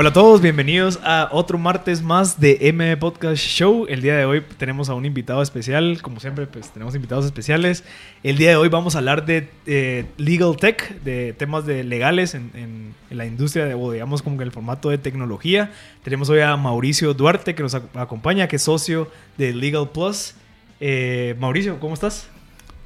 [0.00, 3.84] Hola a todos, bienvenidos a otro martes más de M Podcast Show.
[3.86, 7.84] El día de hoy tenemos a un invitado especial, como siempre pues tenemos invitados especiales.
[8.22, 12.34] El día de hoy vamos a hablar de eh, legal tech, de temas de legales
[12.34, 15.70] en, la industria, de, o digamos como el formato de tecnología.
[16.02, 20.32] Tenemos hoy a Mauricio Duarte que nos ac- acompaña, que es socio de Legal Plus.
[20.80, 22.26] Eh, Mauricio, ¿cómo estás?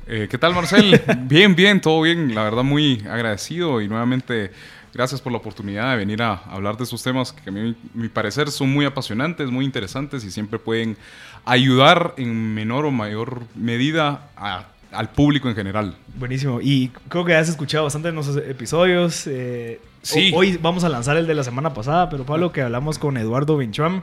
[0.08, 1.00] Eh, ¿Qué tal, Marcel?
[1.20, 2.34] bien, bien, todo bien.
[2.34, 4.50] La verdad, muy agradecido y nuevamente
[4.94, 8.08] gracias por la oportunidad de venir a hablar de estos temas que a mí, mi
[8.08, 10.96] parecer, son muy apasionantes, muy interesantes y siempre pueden
[11.44, 15.96] ayudar en menor o mayor medida a- al público en general.
[16.16, 16.60] Buenísimo.
[16.62, 19.26] Y creo que has escuchado bastante de nuestros episodios.
[19.26, 20.30] eh, Sí.
[20.32, 23.16] ho- Hoy vamos a lanzar el de la semana pasada, pero Pablo, que hablamos con
[23.16, 24.02] Eduardo Vinchuam,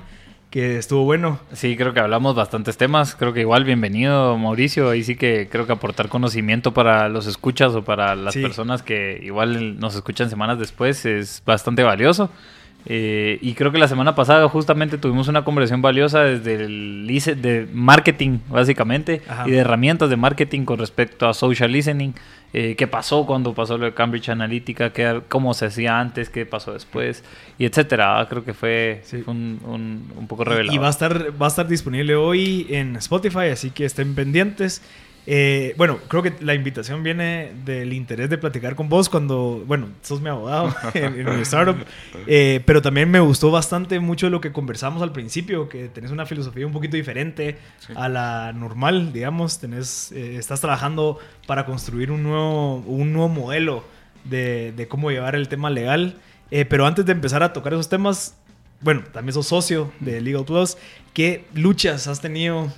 [0.51, 1.39] que estuvo bueno.
[1.53, 3.15] Sí, creo que hablamos bastantes temas.
[3.15, 4.89] Creo que igual, bienvenido Mauricio.
[4.89, 8.41] Ahí sí que creo que aportar conocimiento para los escuchas o para las Sí.
[8.41, 12.29] personas que igual nos escuchan semanas después es bastante valioso.
[12.85, 17.07] Eh, y creo que la semana pasada justamente tuvimos una conversación valiosa desde el
[17.41, 19.47] de marketing, básicamente, Ajá.
[19.47, 22.13] y de herramientas de marketing con respecto a social listening.
[22.53, 24.91] Eh, ¿Qué pasó cuando pasó lo de Cambridge Analytica?
[24.91, 26.29] ¿Qué, ¿Cómo se hacía antes?
[26.29, 27.23] ¿Qué pasó después?
[27.57, 28.25] Y etcétera.
[28.29, 29.23] Creo que fue Sí.
[29.25, 30.73] un, un- un poco revelador.
[30.73, 34.81] Y va a, estar, va a estar disponible hoy en Spotify, así que estén pendientes.
[35.27, 39.89] Eh, bueno, creo que la invitación viene del interés de platicar con vos cuando, bueno,
[40.01, 41.75] sos mi abogado en, en mi startup,
[42.27, 46.25] Eh, pero también me gustó bastante mucho lo que conversamos al principio, que tenés una
[46.25, 47.93] filosofía un poquito diferente Sí.
[47.95, 53.83] a la normal, digamos, tenés, eh, estás trabajando para construir un nuevo, un nuevo modelo
[54.23, 56.15] de, de cómo llevar el tema legal.
[56.69, 58.35] Pero antes de empezar a tocar esos temas,
[58.81, 60.77] bueno, también sos socio de Legal Plus.
[61.13, 62.71] ¿Qué luchas has tenido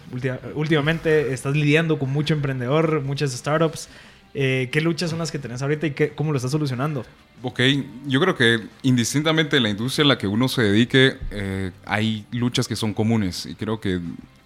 [0.56, 1.34] últimamente?
[1.34, 3.88] Estás lidiando con mucho emprendedor, muchas startups.
[4.34, 7.06] Eh, ¿Qué luchas son las que tenés ahorita y cómo lo estás solucionando?
[7.44, 7.60] Ok,
[8.08, 12.26] yo creo que indistintamente de la industria en la que uno se dedique, eh, hay
[12.32, 13.46] luchas que son comunes.
[13.46, 14.00] Y creo que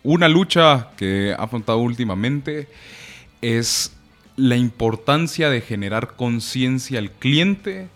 [0.03, 2.67] una lucha que ha afrontado últimamente
[3.41, 3.93] es
[4.35, 7.87] la importancia de generar conciencia al cliente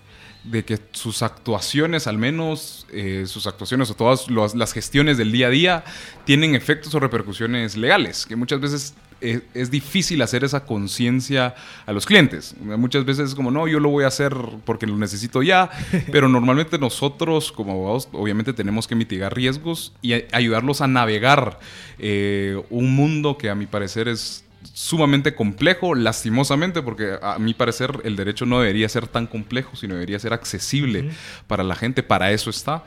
[0.43, 5.31] de que sus actuaciones, al menos eh, sus actuaciones o todas los- las gestiones del
[5.31, 5.83] día a día,
[6.25, 11.53] tienen efectos o repercusiones legales, que muchas veces es difícil hacer esa conciencia
[11.85, 12.55] a los clientes.
[12.59, 14.35] Muchas veces es como, no, yo lo voy a hacer
[14.65, 15.69] porque lo necesito ya,
[16.11, 21.59] pero normalmente nosotros como abogados obviamente tenemos que mitigar riesgos y a- ayudarlos a navegar
[21.99, 28.01] eh, un mundo que a mi parecer es sumamente complejo, lastimosamente, porque a mi parecer
[28.03, 31.11] el derecho no debería ser tan complejo, sino debería ser accesible
[31.47, 32.83] para la gente, para eso está.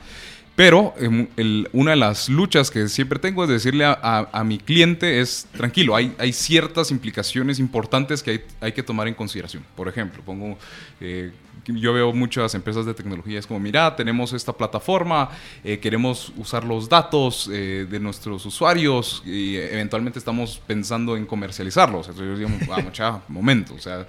[0.55, 4.43] Pero em, el- una de las luchas que siempre tengo es decirle a, a- a
[4.45, 9.15] mi cliente es, tranquilo, hay, hay ciertas implicaciones importantes que hay, hay que tomar en
[9.15, 9.65] consideración.
[9.75, 10.57] Por ejemplo, pongo,
[11.01, 11.31] eh,
[11.67, 15.29] yo veo muchas empresas de tecnología, es como, mira, tenemos esta plataforma,
[15.63, 22.07] eh, queremos usar los datos eh, de nuestros usuarios y eventualmente estamos pensando en comercializarlos.
[22.07, 24.05] Entonces yo digo, vamos, ya, momento, o sea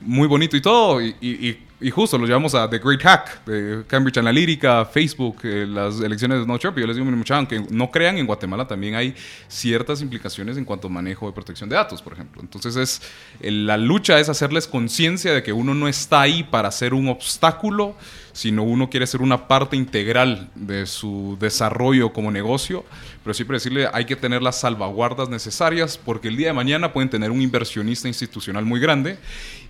[0.00, 1.00] muy bonito y todo.
[1.00, 5.38] Y, y- y- y justo lo llevamos a The Great Hack, de Cambridge Analytica, Facebook,
[5.44, 6.76] eh, las elecciones de Donald Trump.
[6.76, 9.14] Yo les digo, muchachos, aunque no crean, en Guatemala también hay
[9.46, 12.42] ciertas implicaciones en cuanto a manejo de protección de datos, por ejemplo.
[12.42, 13.02] Entonces, es,
[13.40, 17.94] la lucha es hacerles conciencia de que uno no está ahí para ser un obstáculo,
[18.32, 22.84] sino uno quiere ser una parte integral de su desarrollo como negocio.
[23.22, 27.08] Pero siempre decirle, hay que tener las salvaguardas necesarias, porque el día de mañana pueden
[27.08, 29.16] tener un inversionista institucional muy grande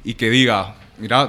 [0.04, 1.28] y que diga, mira,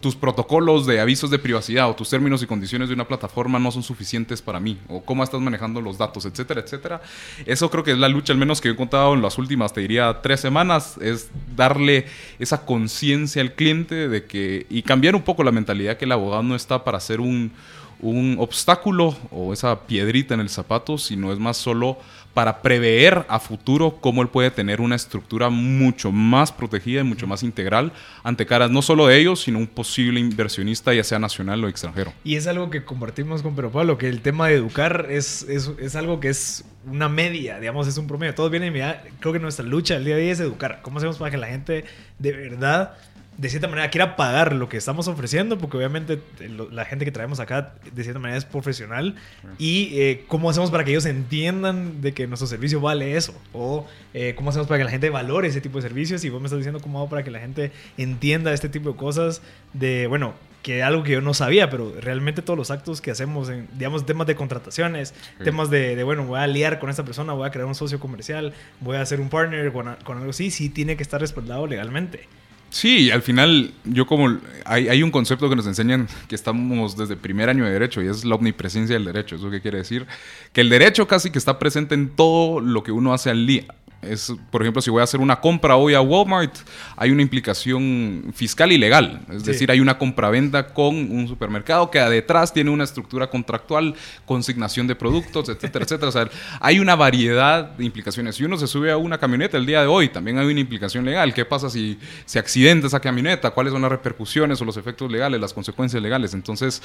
[0.00, 3.70] tus protocolos de avisos de privacidad o tus términos y condiciones de una plataforma no
[3.70, 7.02] son suficientes para mí, o cómo estás manejando los datos, etcétera, etcétera.
[7.44, 9.80] Eso creo que es la lucha, al menos que he contado en las últimas, te
[9.80, 12.06] diría, tres semanas, es darle
[12.38, 16.42] esa conciencia al cliente de que, y cambiar un poco la mentalidad que el abogado
[16.42, 17.52] no está para ser un,
[18.00, 21.98] un obstáculo o esa piedrita en el zapato, sino es más solo
[22.36, 27.26] para prever a futuro cómo él puede tener una estructura mucho más protegida y mucho
[27.26, 27.94] más integral
[28.24, 32.12] ante caras no solo de ellos, sino un posible inversionista, ya sea nacional o extranjero.
[32.24, 35.70] Y es algo que compartimos con Pero Pablo, que el tema de educar es, es,
[35.80, 38.34] es algo que es una media, digamos, es un promedio.
[38.34, 40.80] Todos vienen y mira, creo que nuestra lucha el día de hoy es educar.
[40.82, 41.86] ¿Cómo hacemos para que la gente
[42.18, 42.98] de verdad,
[43.38, 45.58] de cierta manera, quiera pagar lo que estamos ofreciendo?
[45.58, 49.14] Porque obviamente eh, lo- la gente que traemos acá, de cierta manera, es profesional.
[49.58, 53.34] Y eh, cómo hacemos para que ellos entiendan de que nuestro servicio vale eso.
[53.52, 56.24] O eh, cómo hacemos para que la gente valore ese tipo de servicios.
[56.24, 58.96] Y vos me estás diciendo cómo hago para que la gente entienda este tipo de
[58.96, 59.42] cosas.
[59.74, 63.50] De, bueno, que algo que yo no sabía, pero realmente todos los actos que hacemos,
[63.50, 65.44] en, digamos, temas de contrataciones, Sí.
[65.44, 68.00] temas de, de, bueno, voy a liar con esta persona, voy a crear un socio
[68.00, 71.66] comercial, voy a hacer un partner con, con algo así, sí tiene que estar respaldado
[71.68, 72.26] legalmente.
[72.76, 74.36] Sí, al final yo como
[74.66, 78.06] hay, hay, un concepto que nos enseñan que estamos desde primer año de derecho y
[78.06, 79.36] es la omnipresencia del derecho.
[79.36, 80.06] ¿Eso qué quiere decir?
[80.52, 83.64] Que el derecho casi que está presente en todo lo que uno hace al día.
[84.02, 86.54] Es, por ejemplo, si voy a hacer una compra hoy a Walmart,
[86.96, 89.22] hay una implicación fiscal y legal.
[89.32, 93.94] Es decir, hay una compraventa con un supermercado que detrás tiene una estructura contractual,
[94.24, 96.08] consignación de productos, etcétera, etcétera.
[96.08, 96.28] O sea,
[96.60, 98.36] hay una variedad de implicaciones.
[98.36, 101.04] Si uno se sube a una camioneta el día de hoy, también hay una implicación
[101.04, 101.34] legal.
[101.34, 103.50] ¿Qué pasa si se accidenta esa camioneta?
[103.50, 106.34] ¿Cuáles son las repercusiones o los efectos legales, las consecuencias legales?
[106.34, 106.82] Entonces,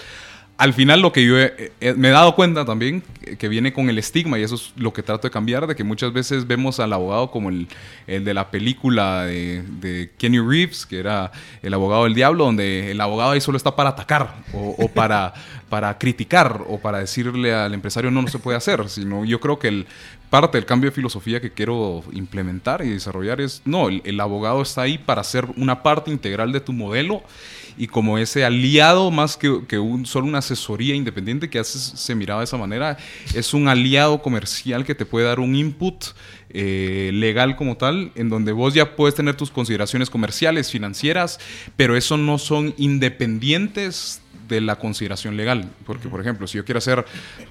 [0.58, 1.36] al final lo que yo
[1.96, 3.04] me he dado cuenta también,
[3.40, 5.84] que viene con el estigma, y eso es lo que trato de cambiar, de que
[5.84, 7.68] muchas veces vemos al abogado como el,
[8.06, 11.32] el de la película de, Kenny Reeves, que era
[11.64, 15.34] el abogado del diablo, donde el abogado ahí solo está para atacar o, para,
[15.70, 19.58] para criticar o para decirle al empresario no, no se puede hacer, sino yo creo
[19.58, 19.88] que el,
[20.32, 24.84] parte del cambio de filosofía que quiero implementar y desarrollar es, no, el abogado está
[24.84, 27.22] ahí para ser una parte integral de tu modelo
[27.78, 32.16] y como ese aliado más que, que un, solo una asesoría independiente que hace, se
[32.16, 32.98] miraba de esa manera,
[33.34, 36.06] es un aliado comercial que te puede dar un input
[36.50, 41.40] eh, legal como tal, en donde vos ya puedes tener tus consideraciones comerciales, financieras,
[41.78, 44.22] pero eso no son independientes
[44.56, 45.70] de la consideración legal.
[45.86, 47.06] Porque, por ejemplo, si yo quiero hacer,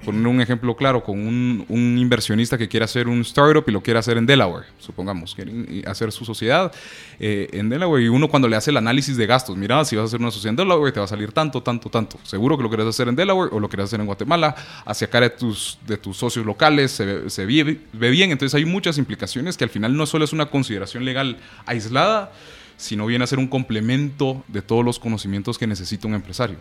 [0.05, 3.81] poner un ejemplo claro, con un, un, inversionista que quiere hacer un startup y lo
[3.81, 6.71] quiere hacer en Delaware, supongamos, quiere hacer su sociedad
[7.19, 10.03] eh, en Delaware y uno cuando le hace el análisis de gastos, mira, si vas
[10.03, 12.19] a hacer una sociedad en Delaware te va a salir tanto, tanto, tanto.
[12.23, 14.55] Seguro que lo quieres hacer en Delaware o lo quieres hacer en Guatemala,
[14.85, 18.31] hacia cara de tus, de tus socios locales, se, se ve, ve bien.
[18.31, 22.31] Entonces hay muchas implicaciones que al final no solo es una consideración legal aislada,
[22.81, 26.57] sino viene a ser un complemento de todos los conocimientos que necesita un empresario.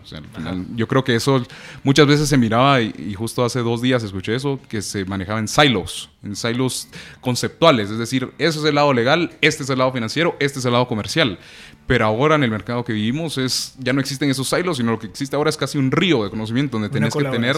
[0.76, 1.42] yo creo que eso
[1.82, 5.48] muchas veces se miraba, y, justo hace dos días escuché eso, que se manejaba en
[5.48, 6.88] silos, en silos
[7.22, 10.64] conceptuales, es decir, eso es el lado legal, este es el lado financiero, este es
[10.66, 11.38] el lado comercial.
[11.86, 14.98] Pero ahora en el mercado que vivimos es, ya no existen esos silos, sino lo
[14.98, 17.56] que existe ahora es casi un río de conocimiento donde tienes que tener,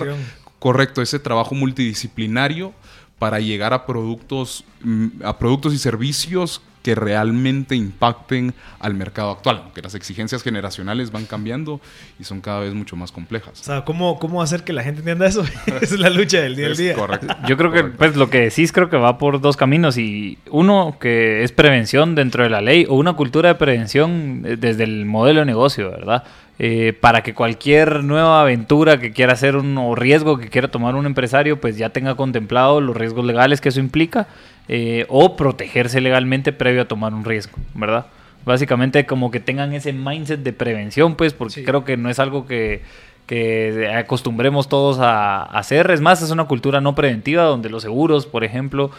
[0.60, 2.72] correcto, ese trabajo multidisciplinario
[3.18, 9.64] para llegar a productos, mm, a productos y servicios que realmente impacten al mercado actual,
[9.74, 11.80] que las exigencias generacionales van cambiando
[12.18, 13.60] y son cada vez mucho más complejas.
[13.60, 15.44] O sea, ¿cómo, cómo hacer que la gente entienda eso?
[15.66, 16.94] Esa es la lucha del día a día.
[16.94, 17.34] Correcto.
[17.48, 20.96] Yo creo que pues lo que decís creo que va por dos caminos y uno
[21.00, 25.06] que es prevención dentro de la ley o una cultura de prevención eh, desde el
[25.06, 26.24] modelo de negocio, ¿verdad?
[26.58, 30.94] Eh, para que cualquier nueva aventura que quiera hacer un, o riesgo que quiera tomar
[30.94, 34.28] un empresario, pues ya tenga contemplado los riesgos legales que eso implica
[34.68, 38.06] eh, o protegerse legalmente previo a tomar un riesgo, ¿verdad?
[38.44, 42.46] Básicamente como que tengan ese mindset de prevención, pues, porque creo que no es algo
[42.46, 42.82] que
[43.26, 45.90] que acostumbremos todos a, hacer.
[45.90, 48.90] Es más, es una cultura no preventiva donde los seguros, por ejemplo,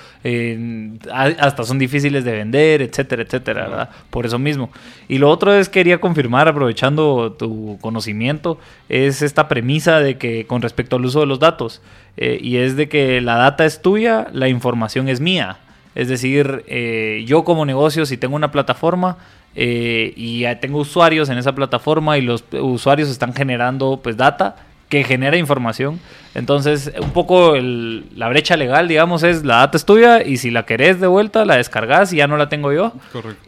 [1.11, 3.89] hasta son difíciles de vender, etcétera, etcétera, ¿verdad?
[4.09, 4.69] Por eso mismo.
[5.07, 8.57] Y lo otro es, quería confirmar, aprovechando tu conocimiento,
[8.89, 11.81] es esta premisa de que con respecto al uso de los datos,
[12.17, 15.57] eh, y es de que la data es tuya, la información es mía.
[15.95, 19.17] Es decir, eh, yo como negocio, si tengo una plataforma,
[19.55, 24.55] eh, y tengo usuarios en esa plataforma y los usuarios están generando pues data
[24.89, 25.99] que genera información.
[26.35, 30.65] Entonces, un poco la brecha legal, digamos, es la data es tuya y si la
[30.65, 32.93] querés de vuelta, la descargas y ya no la tengo yo.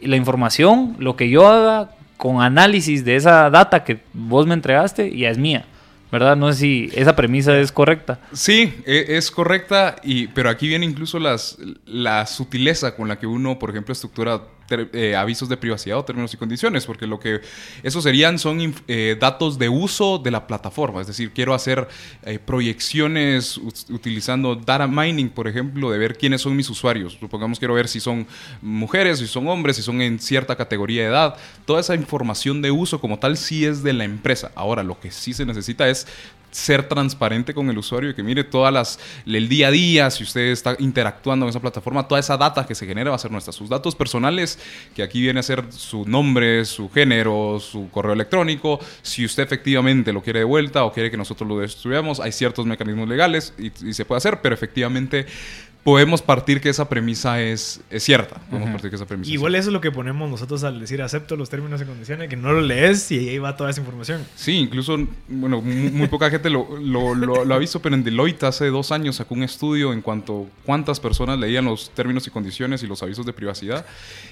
[0.00, 4.54] Y la información, lo que yo haga con análisis de esa data que vos me
[4.54, 5.66] entregaste, ya es mía.
[6.10, 6.36] ¿verdad?
[6.36, 8.18] No sé si esa premisa es correcta.
[8.32, 13.26] Sí, e, es correcta, y, pero aquí viene incluso las, la sutileza con la que
[13.26, 17.40] uno, por ejemplo, estructura eh, avisos de privacidad o términos y condiciones, porque lo que
[17.82, 21.88] esos serían son eh, datos de uso de la plataforma, es decir, quiero hacer
[22.24, 23.58] eh, proyecciones
[23.88, 27.16] utilizando data mining, por ejemplo, de ver quiénes son mis usuarios.
[27.18, 28.26] Supongamos quiero ver si son
[28.62, 31.36] mujeres, si son hombres, si son en cierta categoría de edad.
[31.64, 34.50] Toda esa información de uso como tal sí es de la empresa.
[34.54, 36.06] Ahora, lo que sí se necesita es
[36.56, 40.24] ser transparente con el usuario y que mire todas las el día a día, si
[40.24, 43.30] usted está interactuando en esa plataforma, toda esa data que se genera va a ser
[43.30, 43.52] nuestra.
[43.52, 44.58] Sus datos personales,
[44.94, 50.12] que aquí viene a ser su nombre, su género, su correo electrónico, si usted efectivamente
[50.14, 53.66] lo quiere de vuelta o quiere que nosotros lo destruyamos, hay ciertos mecanismos legales y,
[53.86, 55.26] y se puede hacer, pero efectivamente
[55.86, 58.40] podemos partir que esa premisa es, es cierta.
[58.50, 61.36] Podemos partir que esa premisa Igual eso es lo que ponemos nosotros al decir acepto
[61.36, 64.26] los términos y condiciones, que no lo lees y ahí va toda esa información.
[64.34, 68.66] Sí, incluso, bueno, muy, poca gente lo, lo, lo, ha visto, pero en Deloitte hace
[68.66, 72.82] dos años sacó un estudio en cuanto a cuántas personas leían los términos y condiciones
[72.82, 73.86] y los avisos de privacidad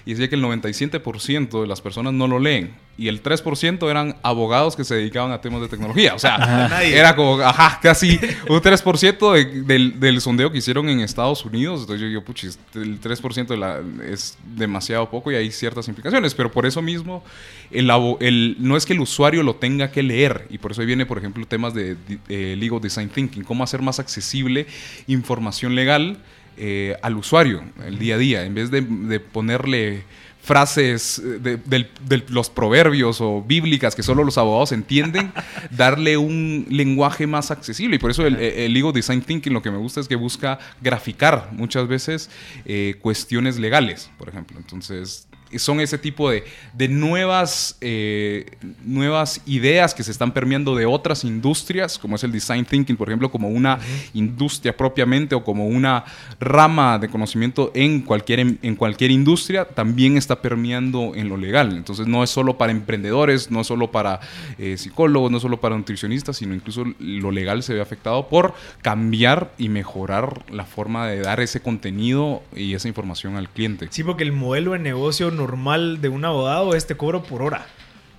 [0.04, 2.74] y decía que el 97% de las personas no lo leen.
[2.96, 6.14] Y el 3% eran abogados que se dedicaban a temas de tecnología.
[6.14, 11.00] O sea, era como, ajá, casi un 3% de- del, del sondeo que hicieron en
[11.00, 11.80] Estados Unidos.
[11.80, 16.34] Entonces yo digo, puchis, el 3% de la- es demasiado poco y hay ciertas implicaciones.
[16.34, 17.24] Pero por eso mismo,
[17.72, 20.46] el, el- no es que el usuario lo tenga que leer.
[20.50, 23.42] Y por eso ahí viene, por ejemplo, temas de, di- eh, legal design thinking.
[23.42, 24.66] Cómo hacer más accesible
[25.08, 26.18] información legal
[26.56, 28.44] eh, al usuario, el día a día.
[28.44, 30.04] En vez de, de ponerle
[30.44, 35.32] frases eh, de, del- del- los proverbios o bíblicas que solo los abogados entienden,
[35.70, 37.96] darle un lenguaje más accesible.
[37.96, 40.58] Y por eso el, el legal design thinking lo que me gusta es que busca
[40.82, 42.30] graficar muchas veces
[42.66, 44.58] eh, cuestiones legales, por ejemplo.
[44.58, 48.46] Entonces, son ese tipo de, de nuevas, eh,
[48.84, 53.08] nuevas ideas que se están permeando de otras industrias, como es el design thinking, por
[53.08, 53.78] ejemplo, como una
[54.12, 56.04] industria propiamente o como una
[56.40, 61.76] rama de conocimiento en cualquier, en cualquier industria, también está permeando en lo legal.
[61.76, 64.20] Entonces no es solo para emprendedores, no es solo para
[64.58, 68.54] eh, psicólogos, no es solo para nutricionistas, sino incluso lo legal se ve afectado por
[68.82, 73.88] cambiar y mejorar la forma de dar ese contenido y esa información al cliente.
[73.90, 77.66] Sí, porque el modelo de negocio normal de un abogado es te cobro por hora.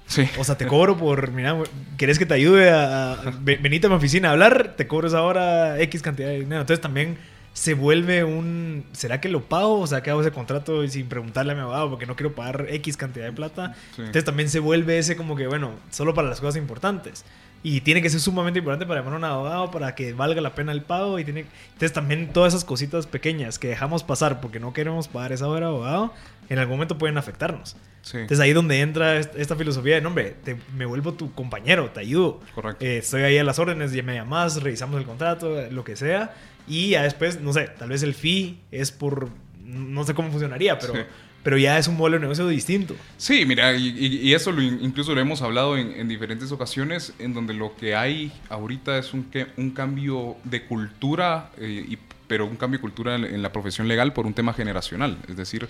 [0.07, 0.27] Sí.
[0.37, 1.57] O sea, te cobro por, mira,
[1.97, 4.73] ¿querés que te ayude a, a- venite a mi oficina a hablar?
[4.77, 6.61] Te cobro esa hora X cantidad de dinero.
[6.61, 7.17] Entonces también
[7.53, 9.79] se vuelve un, ¿será que lo pago?
[9.79, 12.35] O sea, que hago ese contrato y sin preguntarle a mi abogado porque no quiero
[12.35, 13.73] pagar X cantidad de plata.
[13.95, 14.01] Sí.
[14.01, 17.25] Entonces también se vuelve ese como que, bueno, solo para las cosas importantes.
[17.63, 20.53] Y tiene que ser sumamente importante para llamar a un abogado para que valga la
[20.53, 21.17] pena el pago.
[21.17, 21.45] Y tiene...
[21.73, 25.61] Entonces también todas esas cositas pequeñas que dejamos pasar porque no queremos pagar esa hora
[25.61, 26.13] de abogado,
[26.49, 27.75] en algún momento pueden afectarnos.
[28.01, 28.17] Sí.
[28.17, 31.89] Entonces ahí donde entra est- esta filosofía de, no, hombre, te- me vuelvo tu compañero,
[31.89, 32.39] te ayudo.
[32.53, 32.85] Correcto.
[32.85, 36.35] Eh, estoy ahí a las órdenes, ya me llamas, revisamos el contrato, lo que sea.
[36.67, 39.29] Y ya después, no sé, tal vez el fee es por,
[39.63, 40.99] no sé cómo funcionaría, pero, Sí.
[41.43, 42.95] pero ya es un modelo de negocio distinto.
[43.17, 47.13] Sí, mira, y, y- eso lo in- incluso lo hemos hablado en, en diferentes ocasiones,
[47.19, 51.97] en donde lo que hay ahorita es un, un cambio de cultura, eh, y-
[52.27, 55.17] pero un cambio de cultura en la profesión legal por un tema generacional.
[55.29, 55.67] Es decir,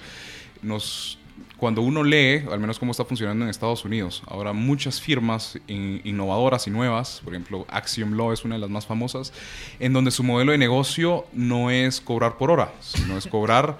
[0.61, 1.17] nos,
[1.57, 6.01] cuando uno lee, al menos cómo está funcionando en Estados Unidos, ahora muchas firmas in-
[6.03, 9.33] innovadoras y nuevas, por ejemplo, Axiom Law es una de las más famosas,
[9.79, 13.77] en donde su modelo de negocio no es cobrar por hora, sino es cobrar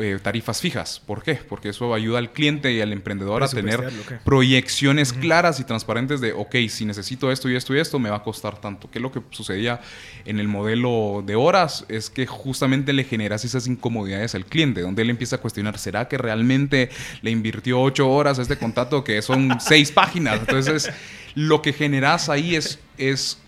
[0.00, 1.00] eh, tarifas fijas.
[1.04, 1.34] ¿Por qué?
[1.34, 3.90] Porque eso ayuda al cliente y al emprendedor a tener
[4.24, 8.16] proyecciones claras y transparentes de, ok, si necesito esto y esto y esto, me va
[8.16, 8.90] a costar tanto.
[8.90, 9.80] ¿Qué es lo que sucedía
[10.24, 11.84] en el modelo de horas?
[11.88, 16.08] Es que justamente le generas esas incomodidades al cliente, donde él empieza a cuestionar, ¿será
[16.08, 16.90] que realmente
[17.22, 20.40] le invirtió ocho horas a este contrato que son seis páginas?
[20.40, 20.90] Entonces,
[21.34, 23.38] lo que generas ahí es, es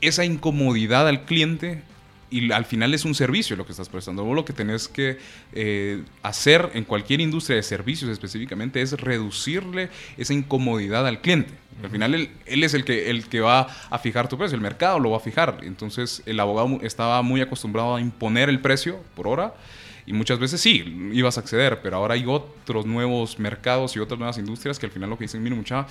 [0.00, 1.82] esa incomodidad al cliente
[2.30, 4.24] y al final es un servicio lo que estás prestando.
[4.24, 5.18] Vos lo que tenés que
[5.52, 11.54] eh, hacer en cualquier industria de servicios específicamente es reducirle esa incomodidad al cliente.
[11.82, 14.62] Al final él, él es el que, el que va a fijar tu precio, el
[14.62, 15.58] mercado lo va a fijar.
[15.62, 19.54] Entonces el abogado estaba muy acostumbrado a imponer el precio por hora.
[20.06, 24.18] Y muchas veces sí, ibas a acceder, pero ahora hay otros nuevos mercados y otras
[24.18, 25.84] nuevas industrias que al final lo que dicen, mire mucha,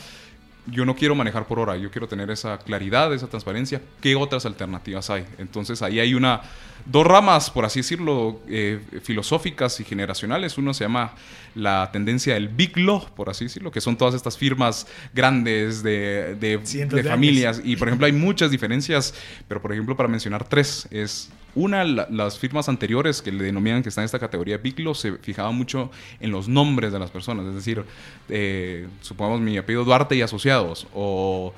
[0.67, 3.81] yo no quiero manejar por hora, yo quiero tener esa claridad, esa transparencia.
[4.01, 5.25] ¿Qué otras alternativas hay?
[5.37, 6.41] Entonces ahí hay una,
[6.85, 10.57] dos ramas, por así decirlo, eh, filosóficas y generacionales.
[10.57, 11.13] Uno se llama
[11.53, 16.35] la tendencia del Big Law, por así decirlo, que son todas estas firmas grandes de,
[16.39, 17.61] de, Cientos de de familias.
[17.63, 19.13] Y por ejemplo hay muchas diferencias,
[19.47, 23.81] pero por ejemplo para mencionar tres, es una, la- las firmas anteriores que le denominan
[23.81, 27.09] que están en esta categoría Big Law se fijaban mucho en los nombres de las
[27.09, 27.45] personas.
[27.47, 27.83] Es decir,
[28.29, 31.53] eh, supongamos mi apellido Duarte y Asociados, o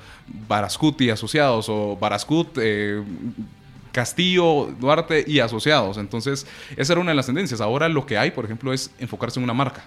[0.48, 3.02] Barascut y Asociados, o Barascut, eh,
[3.92, 5.96] Castillo, Duarte y Asociados.
[5.96, 7.60] Entonces, esa era una de las tendencias.
[7.60, 9.82] Ahora lo que hay, por ejemplo, es enfocarse en una marca.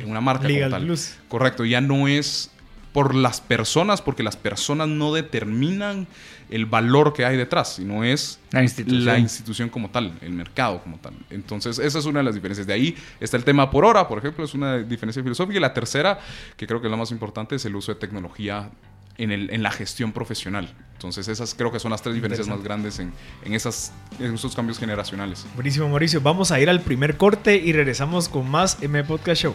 [0.00, 0.86] En una marca Legal como tal.
[0.86, 1.14] Plus.
[1.28, 2.50] Correcto, ya no es
[2.96, 6.06] por las personas, porque las personas no determinan
[6.48, 9.04] el valor que hay detrás, sino es La institución.
[9.04, 11.12] la institución como tal, el mercado como tal.
[11.28, 12.66] Entonces, esa es una de las diferencias.
[12.66, 15.58] De ahí está el tema por hora, por ejemplo, es una diferencia filosófica.
[15.58, 16.20] Y la tercera,
[16.56, 18.70] que creo que es la más importante, es el uso de tecnología
[19.18, 20.72] en, el, en la gestión profesional.
[20.94, 23.12] Entonces, esas creo que son las tres diferencias más grandes en,
[23.44, 25.44] en, esas, en esos cambios generacionales.
[25.54, 26.22] Buenísimo, Mauricio.
[26.22, 29.54] Vamos a ir al primer corte y regresamos con más M Podcast Show.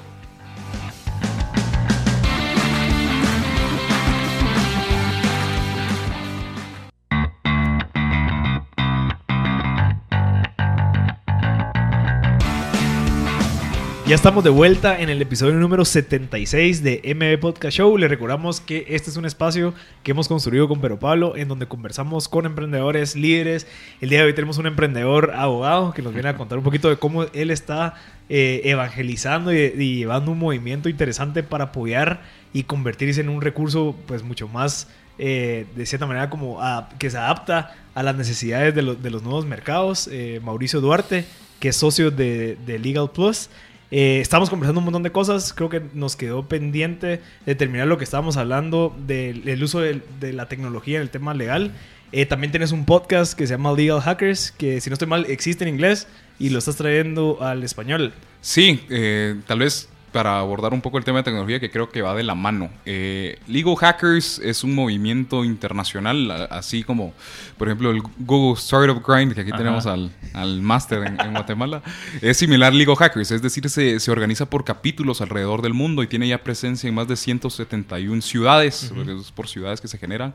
[14.12, 17.98] Ya estamos de vuelta en el episodio número 76 de MB Podcast Show.
[17.98, 21.66] Le recordamos que este es un espacio que hemos construido con Pero Pablo, en donde
[21.66, 23.68] conversamos con emprendedores, líderes.
[24.02, 26.90] El día de hoy tenemos un emprendedor abogado que nos viene a contar un poquito
[26.90, 27.94] de cómo él está
[28.28, 34.24] eh, evangelizando y, llevando un movimiento interesante para apoyar y convertirse en un recurso pues
[34.24, 34.90] mucho más
[35.20, 36.60] eh, de cierta manera como
[37.00, 40.10] que se adapta a las necesidades de, los nuevos mercados.
[40.12, 41.24] Eh, Mauricio Duarte,
[41.62, 43.48] que es socio de, de Legal Plus.
[43.92, 45.54] Eh, estamos conversando un montón de cosas.
[45.54, 50.02] Creo que nos quedó pendiente de terminar lo que estábamos hablando del, uso de,
[50.34, 51.74] la tecnología en el tema legal.
[52.14, 55.26] Eh, también tienes un podcast que se llama Legal Hackers, que si no estoy mal
[55.28, 56.08] existe en inglés
[56.40, 58.14] y lo estás trayendo al español.
[58.42, 62.02] Sí, eh, tal vez para abordar un poco el tema de tecnología que creo que
[62.02, 62.70] va de la mano.
[62.86, 67.14] Eh, Legal Hackers es un movimiento internacional, así como,
[67.58, 71.82] por ejemplo, el Google Startup Grind, que aquí tenemos al, al máster en, Guatemala,
[72.22, 76.04] es similar a Legal Hackers, es decir, se, se, organiza por capítulos alrededor del mundo
[76.04, 78.92] y tiene ya presencia en más de 171 ciudades,
[79.34, 80.34] por ciudades que se generan.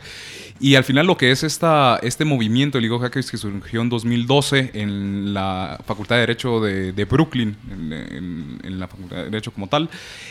[0.59, 4.71] Y al final lo que es esta, este movimiento Legal Hackers que surgió en 2012
[4.75, 9.66] en la Facultad de Derecho de, de Brooklyn, en, en la Facultad de Derecho como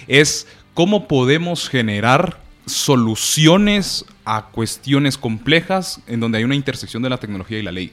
[0.08, 7.18] es cómo podemos generar soluciones a cuestiones complejas en donde hay una intersección de la
[7.18, 7.92] tecnología y la ley.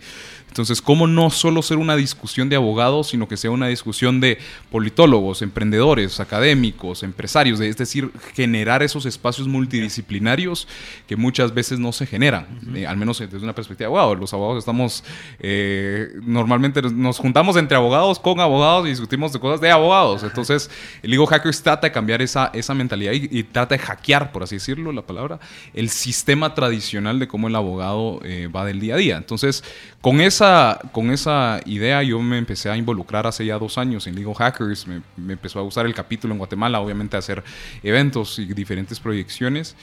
[0.52, 4.37] Entonces, ¿cómo no solo ser una discusión de abogados, sino que sea una discusión de
[4.71, 7.59] politólogos, emprendedores, académicos, empresarios?
[7.61, 10.68] Es decir, generar esos espacios multidisciplinarios
[11.09, 14.18] que muchas veces no se generan, eh, al menos desde una perspectiva de abogados.
[14.21, 15.04] Los abogados estamos,
[15.38, 20.23] eh, normalmente nos juntamos entre abogados con abogados y discutimos de cosas de abogados.
[20.23, 20.71] Entonces,
[21.02, 24.56] el Legal Hackers trata de cambiar esa, esa mentalidad y, trata de hackear, por así
[24.56, 25.40] decirlo, la palabra,
[25.73, 29.16] el sistema tradicional de cómo el abogado eh, va del día a día.
[29.16, 29.64] Entonces,
[30.02, 34.16] con esa, con esa idea yo me empecé a involucrar hace ya dos años en
[34.16, 35.00] Legal Hackers, me,
[35.32, 37.42] empezó a usar el capítulo en Guatemala, obviamente hacer
[37.85, 39.76] eventos y diferentes proyecciones.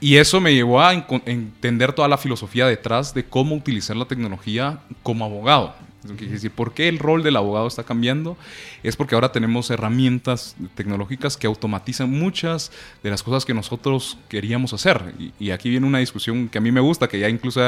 [0.00, 4.80] Y eso me llevó a entender toda la filosofía detrás de cómo utilizar la tecnología
[5.02, 5.74] como abogado.
[6.04, 8.36] Decir, ¿por qué el rol del abogado está cambiando?
[8.82, 12.70] Es porque ahora tenemos herramientas tecnológicas que automatizan muchas
[13.02, 15.14] de las cosas que nosotros queríamos hacer.
[15.40, 17.62] Y, aquí viene una discusión que a mí me gusta, que ya incluso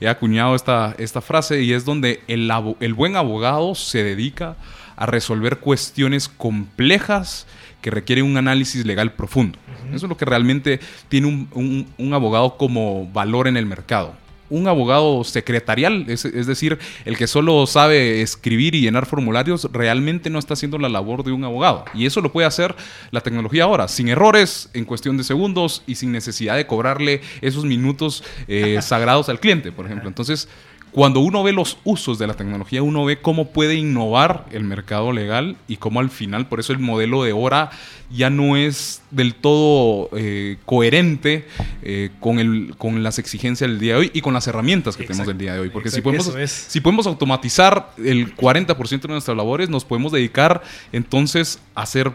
[0.00, 4.56] he, acuñado esta, esta frase, y es donde el, el buen abogado se dedica
[4.96, 7.46] a resolver cuestiones complejas
[7.80, 9.56] que requieren un análisis legal profundo.
[9.90, 14.14] Eso es lo que realmente tiene un, un abogado como valor en el mercado
[14.50, 20.38] un abogado secretarial, es, decir, el que solo sabe escribir y llenar formularios, realmente no
[20.38, 21.84] está haciendo la labor de un abogado.
[21.94, 22.74] Y eso lo puede hacer
[23.10, 27.64] la tecnología ahora, sin errores, en cuestión de segundos y sin necesidad de cobrarle esos
[27.64, 30.08] minutos eh, sagrados al cliente, por ejemplo.
[30.08, 30.48] Entonces,
[30.92, 35.12] cuando uno ve los usos de la tecnología, uno ve cómo puede innovar el mercado
[35.12, 37.70] legal y cómo al final, por eso el modelo de hora
[38.10, 41.46] ya no es del todo eh, coherente
[41.82, 45.04] eh, con, el, con las exigencias del día de hoy y con las herramientas que
[45.04, 45.70] tenemos del día de hoy.
[45.70, 51.60] Porque si podemos, si podemos automatizar el 40% de nuestras labores, nos podemos dedicar entonces
[51.74, 52.12] a hacer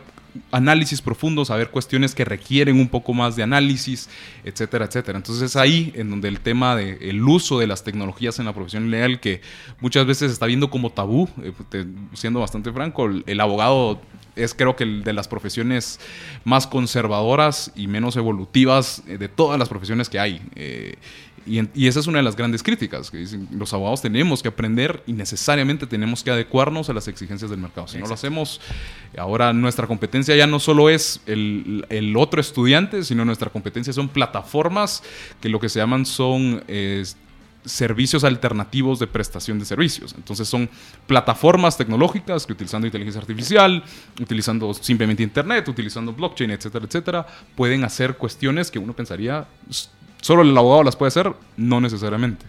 [0.52, 4.10] análisis profundos, a ver cuestiones que requieren un poco más de análisis,
[4.44, 5.18] etcétera, etcétera.
[5.18, 8.90] Entonces es ahí en donde el tema del uso de las tecnologías en la profesión
[8.90, 9.42] legal, que
[9.80, 14.02] muchas veces se está viendo como tabú, eh, siendo bastante franco, el, abogado
[14.36, 16.00] es creo que de las profesiones
[16.44, 20.42] más conservadoras y menos evolutivas eh, de todas las profesiones que hay.
[20.56, 20.96] Eh,
[21.46, 25.04] y, esa es una de las grandes críticas, que dicen, los abogados tenemos que aprender
[25.06, 27.88] y necesariamente tenemos que adecuarnos a las exigencias del mercado.
[27.88, 28.62] Si no lo hacemos,
[29.18, 34.08] ahora nuestra competencia ya no solo es el, el, otro estudiante, sino nuestra competencia son
[34.10, 35.04] plataformas
[35.42, 36.64] que lo que se llaman son...
[37.66, 40.14] servicios alternativos de prestación de servicios.
[40.18, 40.70] Entonces son
[41.08, 43.82] plataformas tecnológicas que utilizando inteligencia artificial,
[44.20, 47.26] utilizando simplemente Internet, utilizando blockchain, etcétera, etcétera,
[47.56, 49.48] pueden hacer cuestiones que uno pensaría
[50.24, 52.46] solo el abogado las puede hacer, no necesariamente.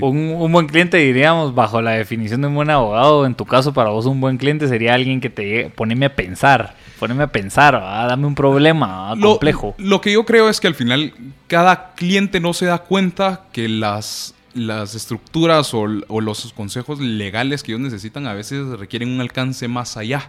[0.00, 3.90] Un, buen cliente, diríamos, bajo la definición de un buen abogado, en tu caso, para
[3.90, 8.26] vos un buen cliente sería alguien que te poneme a pensar, poneme a pensar, dame
[8.26, 9.74] un problema complejo.
[9.76, 11.12] Lo que yo creo es que al final
[11.48, 17.62] cada cliente no se da cuenta que las las estructuras o, o, los consejos legales
[17.62, 20.28] que ellos necesitan a veces requieren un alcance más allá.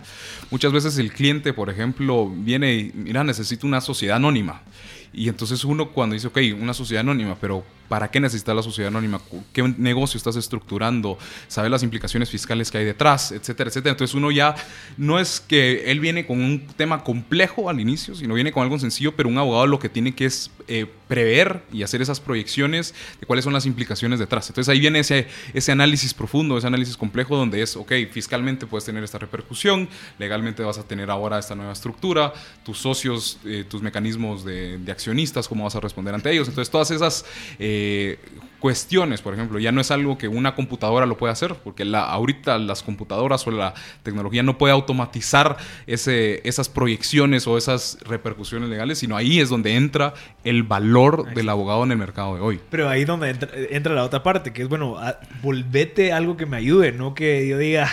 [0.49, 4.61] Muchas veces el cliente, por ejemplo, viene y, mira, necesito una sociedad anónima
[5.13, 8.89] Y entonces uno cuando dice, ok, una sociedad anónima, pero ¿para qué necesita la sociedad
[8.89, 9.21] anónima?
[9.51, 11.17] ¿Qué negocio estás estructurando?
[11.47, 13.31] ¿Sabe las implicaciones fiscales que hay detrás?
[13.31, 13.91] Etcétera, etcétera.
[13.91, 14.55] Entonces uno ya
[14.97, 18.79] no es que él viene con un tema complejo al inicio, sino viene con algo
[18.79, 22.95] sencillo, pero un abogado lo que tiene que es eh, prever y hacer esas proyecciones
[23.19, 24.49] de cuáles son las implicaciones detrás.
[24.49, 28.85] Entonces ahí viene ese, ese análisis profundo, ese análisis complejo donde es, ok, fiscalmente puedes
[28.85, 33.81] tener esta repercusión, legalmente vas a tener ahora esta nueva estructura, tus socios, eh, tus
[33.81, 36.47] mecanismos de, de, accionistas, cómo vas a responder ante ellos.
[36.47, 37.25] Entonces todas esas...
[37.59, 37.72] Eh,
[38.63, 42.05] cuestiones, por ejemplo, ya no es algo que una computadora lo puede hacer, porque la,
[42.05, 48.69] ahorita las computadoras o la tecnología no puede automatizar ese, esas proyecciones o esas repercusiones
[48.69, 50.13] legales, sino ahí es donde entra
[50.45, 52.62] el valor del abogado en el mercado de hoy.
[52.69, 53.36] Pero ahí es donde
[53.69, 54.95] entra, la otra parte, que es, bueno,
[55.41, 57.89] volvete algo que me ayude, no que yo diga,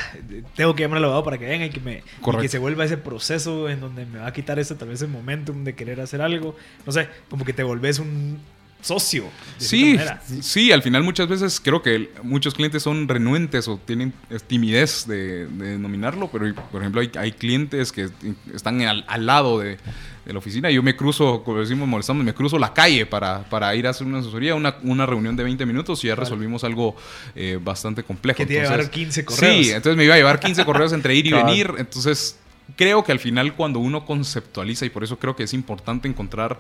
[0.54, 2.04] tengo que llamar al abogado para que venga y que, me,
[2.40, 5.10] que se vuelva ese proceso en donde me va a quitar ese, tal vez, ese
[5.10, 6.54] momentum de querer hacer algo.
[6.86, 8.38] No sé, como que te volvés un
[8.82, 9.24] socio.
[9.58, 9.98] Sí,
[10.40, 14.12] sí, al final muchas veces creo que muchos clientes son renuentes o tienen
[14.46, 18.08] timidez de, denominarlo, pero por ejemplo hay, clientes que
[18.54, 19.78] están al, lado de,
[20.26, 23.74] la oficina y yo me cruzo, como decimos molestamos, me cruzo la calle para, para
[23.74, 26.94] ir a hacer una asesoría, una, una reunión de 20 minutos y ya resolvimos algo
[27.34, 28.36] eh, bastante complejo.
[28.36, 29.66] Que te iba a llevar 15 correos.
[29.66, 32.38] Sí, entonces me iba a llevar 15 correos entre ir y venir, entonces
[32.76, 36.58] creo que al final cuando uno conceptualiza y por eso creo que es importante encontrar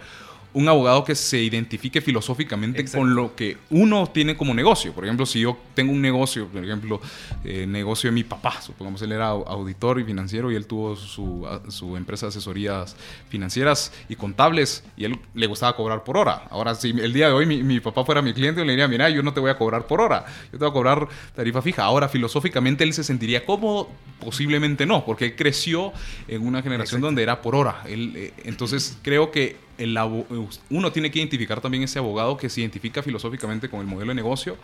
[0.52, 4.92] un abogado que se identifique filosóficamente con lo que uno tiene como negocio.
[4.92, 7.00] Por ejemplo, si yo tengo un negocio, por ejemplo,
[7.44, 11.46] eh, negocio de mi papá, supongamos él era auditor y financiero y él tuvo su,
[11.68, 12.96] su, empresa de asesorías
[13.28, 16.44] financieras y contables y él le gustaba cobrar por hora.
[16.50, 18.88] Ahora, si el día de hoy mi, mi papá fuera mi cliente, yo le diría,
[18.88, 21.62] mira, yo no te voy a cobrar por hora, yo te voy a cobrar tarifa
[21.62, 21.84] fija.
[21.84, 25.92] Ahora, filosóficamente él se sentiría cómodo, posiblemente no, porque él creció
[26.28, 27.82] en una generación donde era por hora.
[27.86, 29.69] Él, eh, entonces, creo que
[30.70, 34.14] uno tiene que identificar también ese abogado que se identifica filosóficamente con el modelo de
[34.16, 34.56] negocio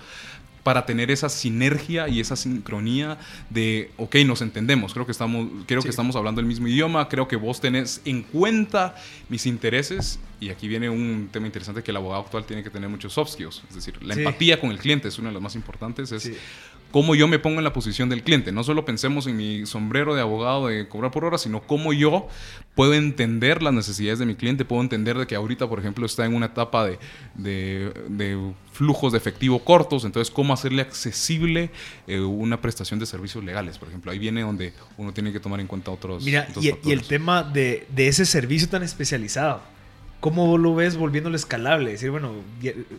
[0.66, 3.18] para tener esa sinergia y esa sincronía
[3.50, 7.28] de, ok, nos entendemos, creo que estamos, creo que estamos hablando el mismo idioma, creo
[7.28, 8.96] que vos tenés en cuenta
[9.28, 12.88] mis intereses y aquí viene un tema interesante que el abogado actual tiene que tener
[12.88, 15.54] muchos soft skills, es decir, la empatía con el cliente es una de las más
[15.54, 16.32] importantes, es
[16.90, 18.52] cómo yo me pongo en la posición del cliente.
[18.52, 22.28] No solo pensemos en mi sombrero de abogado de cobrar por hora, sino cómo yo
[22.74, 26.24] puedo entender las necesidades de mi cliente, puedo entender de que ahorita, por ejemplo, está
[26.24, 26.98] en una etapa de,
[27.34, 31.70] de, flujos de efectivo cortos, entonces cómo hacerle accesible
[32.06, 34.12] eh, una prestación de servicios legales, por ejemplo.
[34.12, 36.24] Ahí viene donde uno tiene que tomar en cuenta otros...
[36.24, 39.75] Mira, y, y, el tema de, de ese servicio tan especializado
[40.20, 41.92] ¿Cómo lo ves volviéndolo escalable?
[41.92, 42.32] decir, bueno,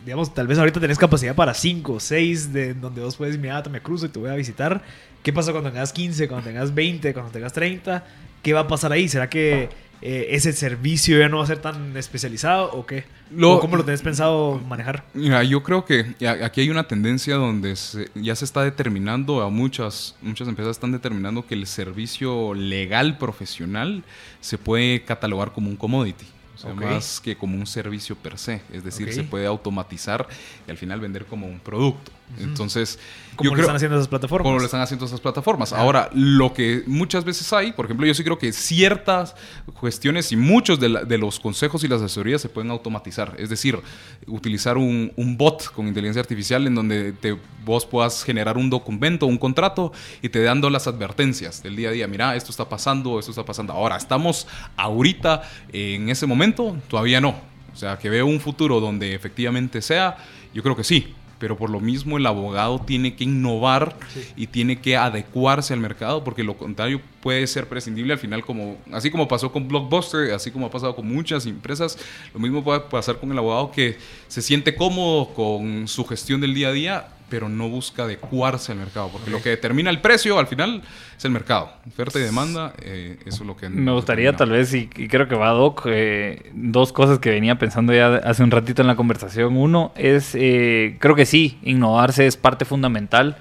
[0.04, 3.70] digamos, tal vez ahorita tenés capacidad para 5, 6, de donde vos puedes, mira, te
[3.70, 4.82] me cruzo y te voy a visitar.
[5.22, 8.04] ¿Qué pasa cuando tengas 15, cuando tengas 20, cuando tengas 30?
[8.42, 9.08] ¿Qué va a pasar ahí?
[9.08, 9.68] ¿Será que
[10.00, 13.04] eh, ese servicio ya no va a ser tan especializado o qué?
[13.36, 15.04] ¿Cómo lo tenés pensado manejar?
[15.12, 17.74] Mira, yo creo que aquí hay una tendencia donde
[18.14, 24.04] ya se está determinando, a muchas, muchas empresas están determinando que el servicio legal profesional
[24.40, 26.26] se puede catalogar como un commodity.
[26.58, 28.62] O sea, más que como un servicio per se.
[28.72, 30.26] Es decir, se puede automatizar
[30.66, 32.10] y al final vender como un producto.
[32.36, 32.98] Entonces,
[33.36, 34.44] ¿cómo lo están haciendo esas plataformas?
[34.44, 35.72] ¿Cómo lo están haciendo esas plataformas?
[35.72, 39.34] Ahora, lo que muchas veces hay, por ejemplo, yo sí creo que ciertas
[39.80, 43.34] cuestiones y muchos de, los consejos y las asesorías se pueden automatizar.
[43.38, 43.80] Es decir,
[44.26, 49.38] utilizar un, bot con inteligencia artificial en donde te, vos puedas generar un documento, un
[49.38, 52.06] contrato y te dando las advertencias del día a día.
[52.06, 53.72] Mira, esto está pasando, esto está pasando.
[53.72, 57.40] Ahora, estamos ahorita en ese momento, todavía no.
[57.72, 60.16] O sea, que veo un futuro donde efectivamente sea,
[60.52, 63.96] yo creo que sí pero por lo mismo el abogado tiene que innovar
[64.36, 68.76] y tiene que adecuarse al mercado, porque lo contrario puede ser prescindible al final, como
[68.92, 71.98] así como pasó con Blockbuster, así como ha pasado con muchas empresas,
[72.34, 73.98] lo mismo puede pasar con el abogado que
[74.28, 78.78] se siente cómodo con su gestión del día a día, pero no busca adecuarse al
[78.78, 80.82] mercado, porque lo que determina el precio al final
[81.16, 83.68] es el mercado, oferta y demanda, eh, eso es lo que...
[83.68, 87.92] Me gustaría tal vez, y, creo que va Doc, eh, dos cosas que venía pensando
[87.92, 89.56] ya hace un ratito en la conversación.
[89.56, 93.36] Uno es, eh, creo que sí, innovarse es parte fundamental.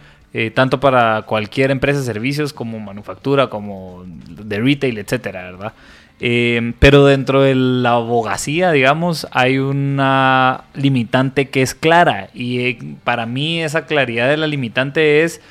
[0.53, 5.73] tanto para cualquier empresa de servicios como manufactura, como de retail, etcétera, ¿verdad?
[6.19, 12.29] Eh, pero dentro de la abogacía, digamos, hay una limitante que es clara.
[12.33, 15.41] Y eh, para mí esa claridad de la limitante es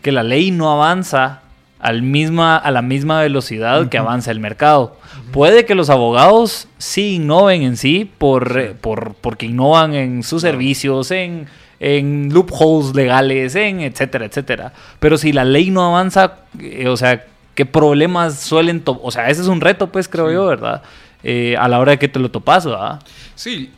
[0.00, 1.42] que la ley no avanza
[1.80, 4.96] al misma, a la misma velocidad que avanza el mercado.
[5.32, 11.10] Puede que los abogados sí innoven en sí por, por porque innovan en sus servicios,
[11.10, 11.46] en,
[11.80, 14.72] en loopholes legales, en etcétera, etcétera.
[15.00, 19.42] Pero si la ley no avanza, eh, o sea, qué problemas suelen, o sea, ese
[19.42, 20.82] es un reto, pues creo yo, ¿verdad?
[21.24, 23.00] eh, a la hora de que te lo topas, ¿verdad?
[23.36, 23.70] Sí,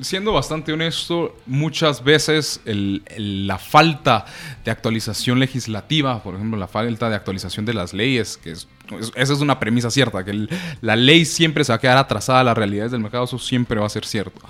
[0.00, 4.24] siendo bastante honesto, muchas veces el- el- la falta
[4.64, 8.66] de actualización legislativa, por ejemplo, la falta de actualización de las leyes, que es,
[8.98, 10.48] es- esa es una premisa cierta, que el-
[10.80, 13.78] la ley siempre se va a quedar atrasada a las realidades del mercado, eso siempre
[13.78, 14.40] va a ser cierto.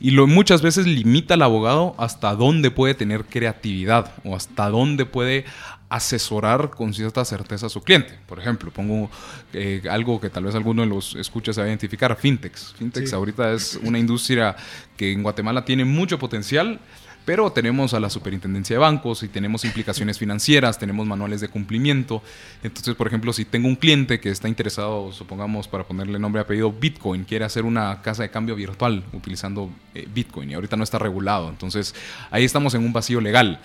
[0.00, 5.04] Y lo, muchas veces limita al abogado hasta dónde puede tener creatividad o hasta dónde
[5.04, 5.44] puede
[5.90, 8.18] asesorar con cierta certeza a su cliente.
[8.26, 9.10] Por ejemplo, pongo
[9.52, 12.74] eh, algo que tal vez alguno de los escuchas se va a identificar, fintechs.
[12.78, 13.14] Fintechs Sí.
[13.14, 14.56] ahorita es una industria
[14.96, 16.78] que en Guatemala tiene mucho potencial,
[17.24, 22.22] pero tenemos a la superintendencia de bancos y tenemos implicaciones financieras, tenemos manuales de cumplimiento.
[22.62, 26.44] Entonces, por ejemplo, si tengo un cliente que está interesado, supongamos, para ponerle nombre y
[26.44, 30.84] apellido Bitcoin, quiere hacer una casa de cambio virtual utilizando eh, Bitcoin y ahorita no
[30.84, 31.50] está regulado.
[31.50, 31.94] Entonces,
[32.30, 33.60] ahí estamos en un vacío legal.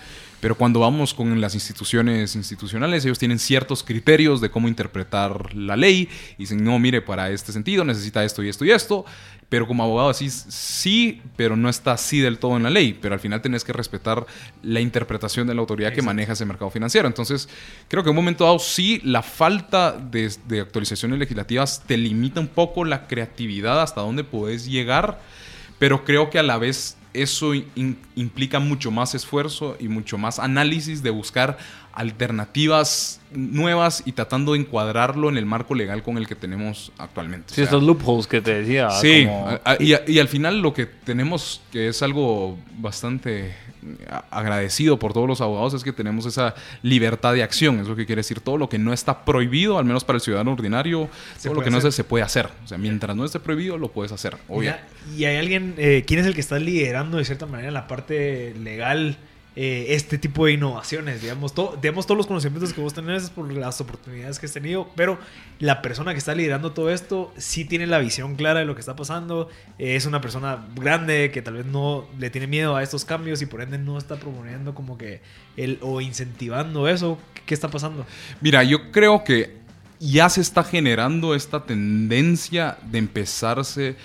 [0.46, 5.74] Pero cuando vamos con las instituciones institucionales, ellos tienen ciertos criterios de cómo interpretar la
[5.74, 9.04] ley y dicen, no, mire, para este sentido necesita esto y esto y esto.
[9.48, 12.96] Pero como abogado decís, sí, pero no está así del todo en la ley.
[13.02, 14.24] Pero al final tenés que respetar
[14.62, 16.14] la interpretación de la autoridad que Exacto.
[16.14, 17.08] maneja ese mercado financiero.
[17.08, 17.48] Entonces,
[17.88, 22.38] creo que en un momento dado sí, la falta de, de actualizaciones legislativas te limita
[22.38, 25.18] un poco la creatividad hasta dónde puedes llegar.
[25.80, 27.52] Pero creo que a la vez eso
[28.14, 31.58] implica mucho más esfuerzo y mucho más análisis de buscar
[31.92, 37.48] alternativas nuevas y tratando de encuadrarlo en el marco legal con el que tenemos actualmente.
[37.48, 38.90] Sí, O sea, estos loopholes que te decía.
[38.90, 42.58] Sí, como- a- a- y, a- y al final lo que tenemos, que es algo
[42.78, 43.54] bastante
[44.10, 47.78] a- agradecido por todos los abogados, es que tenemos esa libertad de acción.
[47.80, 50.20] Es lo que quiere decir todo lo que no está prohibido, al menos para el
[50.22, 52.48] ciudadano ordinario, Se todo lo que no se, se puede hacer.
[52.64, 54.36] O sea, mientras no esté prohibido, lo puedes hacer.
[54.48, 54.74] Obvio.
[55.16, 57.86] Y hay alguien, eh, ¿quién es el que está liderando de cierta manera en la
[57.86, 59.16] parte legal
[59.56, 61.22] eh, este tipo de innovaciones?
[61.22, 64.88] Digamos, to- digamos, todos los conocimientos que vos tenés por las oportunidades que has tenido,
[64.94, 65.18] pero
[65.58, 68.80] la persona que está liderando todo esto sí tiene la visión clara de lo que
[68.80, 72.82] está pasando, eh, es una persona grande que tal vez no le tiene miedo a
[72.82, 75.20] estos cambios y por ende no está promoviendo como que
[75.56, 77.18] el o incentivando eso.
[77.34, 78.06] ¿Qué, qué está pasando?
[78.40, 79.56] Mira, yo creo que
[79.98, 83.96] ya se está generando esta tendencia de empezarse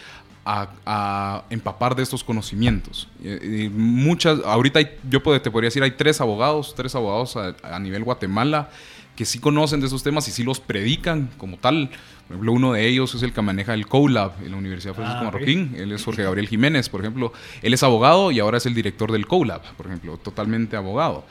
[0.46, 3.08] a, a empapar de estos conocimientos.
[3.24, 7.36] Y- y muchas, ahorita hay- yo puedo- te podría decir, hay tres abogados, tres abogados
[7.38, 8.70] a, a nivel Guatemala
[9.16, 11.90] que sí conocen de esos temas y sí los predican como tal.
[12.28, 15.20] Por ejemplo, uno de ellos es el que maneja el CoLab en la Universidad Francisco
[15.22, 15.26] Ah.
[15.26, 15.76] Marroquín.
[15.78, 17.34] Él es Jorge Gabriel Jiménez, por ejemplo.
[17.62, 21.26] Él es abogado y ahora es el director del CoLab, por ejemplo, totalmente abogado.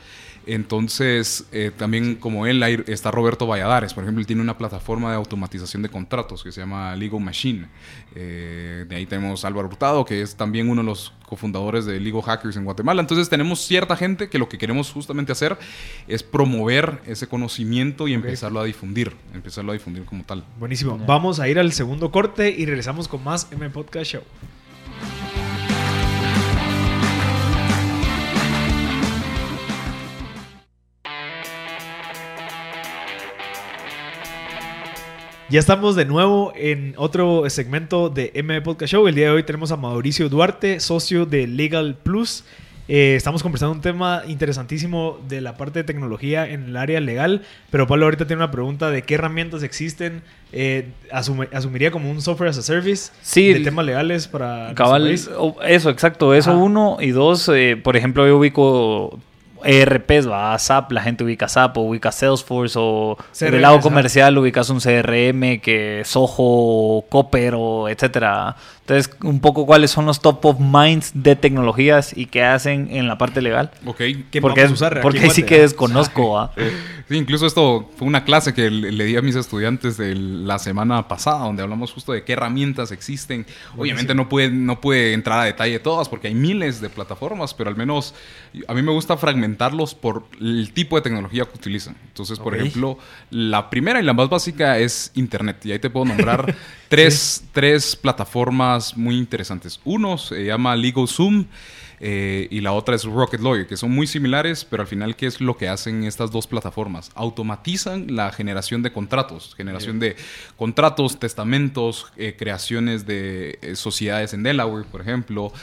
[0.47, 5.09] Entonces, eh, también como él hay- está Roberto Valladares, por ejemplo, él tiene una plataforma
[5.11, 7.67] de automatización de contratos que se llama Legal Machine.
[8.15, 12.21] Eh, de ahí tenemos Álvaro Hurtado, que es también uno de los cofundadores de Legal
[12.21, 13.01] Hackers en Guatemala.
[13.01, 15.57] Entonces tenemos cierta gente que lo que queremos justamente hacer
[16.07, 20.43] es promover ese conocimiento y empezarlo a difundir, empezarlo a difundir como tal.
[20.59, 20.97] Buenísimo.
[21.07, 24.23] Vamos a ir al segundo corte y regresamos con más M Podcast Show.
[35.51, 39.07] Ya estamos de nuevo en otro segmento de M Podcast Show.
[39.09, 42.45] El día de hoy tenemos a Mauricio Duarte, socio de Legal Plus.
[42.87, 47.41] Eh, estamos conversando un tema interesantísimo de la parte de tecnología en el área legal,
[47.69, 50.21] pero Pablo ahorita tiene una pregunta de qué herramientas existen.
[50.53, 55.07] Eh, asume- asumiría como un software as a service Sí, de temas legales para Cabal,
[55.09, 56.33] eso, exacto.
[56.33, 56.59] Eso Ajá.
[56.59, 56.97] uno.
[57.01, 59.19] Y dos, eh, por ejemplo, yo ubico
[59.63, 64.37] ERPs, va, SAP, la gente ubica SAP o ubica Salesforce o CRM, del lado comercial
[64.37, 68.55] ubicas un CRM que Soho, Copper o etcétera.
[68.81, 73.07] Entonces, un poco cuáles son los top of minds de tecnologías y qué hacen en
[73.07, 73.71] la parte legal.
[73.85, 74.01] Ok.
[74.31, 75.61] ¿Qué porque vamos a usar porque sí que ah?
[75.61, 76.31] desconozco.
[76.31, 76.51] ¿va?
[77.07, 81.07] Sí, incluso esto fue una clase que le, di a mis estudiantes de la semana
[81.07, 83.45] pasada, donde hablamos justo de qué herramientas existen.
[83.77, 87.53] Obviamente no puede, no puede entrar a detalle de todas, porque hay miles de plataformas,
[87.53, 88.15] pero al menos
[88.67, 91.97] a mí me gusta fragmentarlos por el tipo de tecnología que utilizan.
[92.07, 92.97] Entonces, por ejemplo,
[93.29, 95.65] la primera y la más básica es Internet.
[95.65, 96.55] Y ahí te puedo nombrar
[96.89, 99.79] tres, tres plataformas muy interesantes.
[99.83, 101.45] Uno se llama LegalZoom.
[102.03, 105.27] eh, y la otra es Rocket Lawyer, que son muy similares, pero al final, ¿qué
[105.27, 107.11] es lo que hacen estas dos plataformas?
[107.13, 110.15] Automatizan la generación de contratos, generación de
[110.57, 115.53] contratos, testamentos, eh, creaciones de eh, sociedades en Delaware, por ejemplo.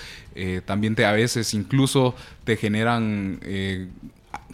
[0.66, 3.40] También te, a veces incluso te generan...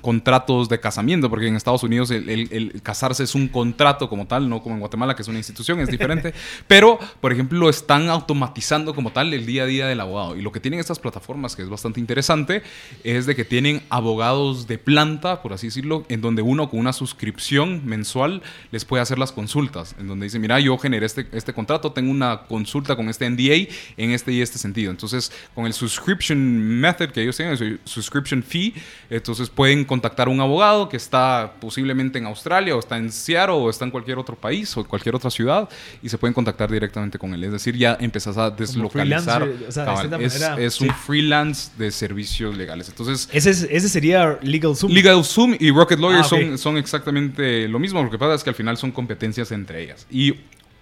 [0.05, 4.27] contratos de casamiento, porque en Estados Unidos el, el- el casarse es un contrato como
[4.27, 6.33] tal, no como en Guatemala, que es una institución, es diferente.
[6.69, 10.37] Pero, por ejemplo, están automatizando como tal el día a día del abogado.
[10.37, 12.63] Y lo que tienen estas plataformas, que es bastante interesante,
[13.03, 16.93] es de que tienen abogados de planta, por así decirlo, en donde uno con una
[16.93, 21.53] suscripción mensual les puede hacer las consultas, en donde dice, mira, yo generé este, este
[21.55, 24.91] contrato, tengo una consulta con este NDA en este y este sentido.
[24.91, 28.75] Entonces, con el subscription method que ellos tienen, el subscription fee,
[29.09, 33.55] entonces pueden contactar a un abogado que está posiblemente en Australia o está en Seattle
[33.57, 35.69] o está en cualquier otro país o cualquier otra ciudad
[36.03, 37.45] y se pueden contactar directamente con él.
[37.45, 39.43] Es decir, ya empezás a deslocalizar.
[39.43, 40.05] o sea, cabal.
[40.23, 40.85] es manera, es sí.
[40.89, 42.89] un freelance de servicios legales.
[42.89, 44.93] Entonces, Ese, es- ese sería Legal Zoom.
[44.93, 48.03] Legal Zoom y Rocket Lawyer Ah, son, son exactamente lo mismo.
[48.03, 50.07] Lo que pasa es que al final son competencias entre ellas.
[50.11, 50.35] Y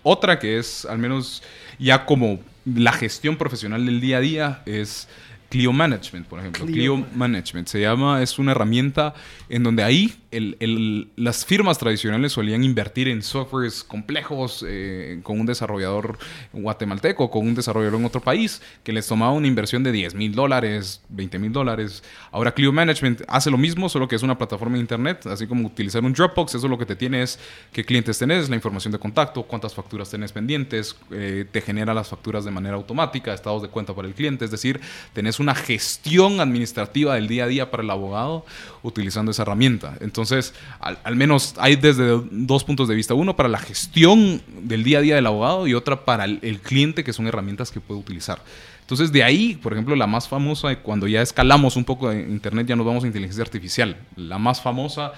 [0.02, 1.42] otra que es, al menos
[1.78, 5.08] ya como la gestión profesional del día a día, es
[5.52, 6.64] Clio Management, por ejemplo.
[6.64, 6.94] Clio.
[6.96, 9.12] Clio, Management se llama, es una herramienta
[9.50, 15.38] en donde ahí el- el- las firmas tradicionales solían invertir en softwares complejos eh, con
[15.38, 16.16] un desarrollador
[16.54, 20.34] guatemalteco, con un desarrollador en otro país, que les tomaba una inversión de 10 mil
[20.34, 22.02] dólares, 20 mil dólares.
[22.30, 25.66] Ahora Clio Management hace lo mismo, solo que es una plataforma de internet, así como
[25.66, 27.38] utilizar un Dropbox, eso lo que te tiene es
[27.72, 32.08] qué clientes tenés, la información de contacto, cuántas facturas tenés pendientes, eh, te genera las
[32.08, 34.80] facturas de manera automática, estados de cuenta para el cliente, es decir,
[35.12, 38.46] tenés una gestión administrativa del día a día para el abogado
[38.82, 39.96] utilizando esa herramienta.
[40.00, 43.12] Entonces, al, al menos hay desde dos puntos de vista.
[43.14, 46.60] Uno para la gestión del día a día del abogado y otra para el, el
[46.60, 48.42] cliente, que son herramientas que puede utilizar.
[48.80, 52.66] Entonces, de ahí, por ejemplo, la más famosa, cuando ya escalamos un poco en Internet,
[52.66, 53.96] ya nos vamos a inteligencia artificial.
[54.16, 55.12] La más famosa,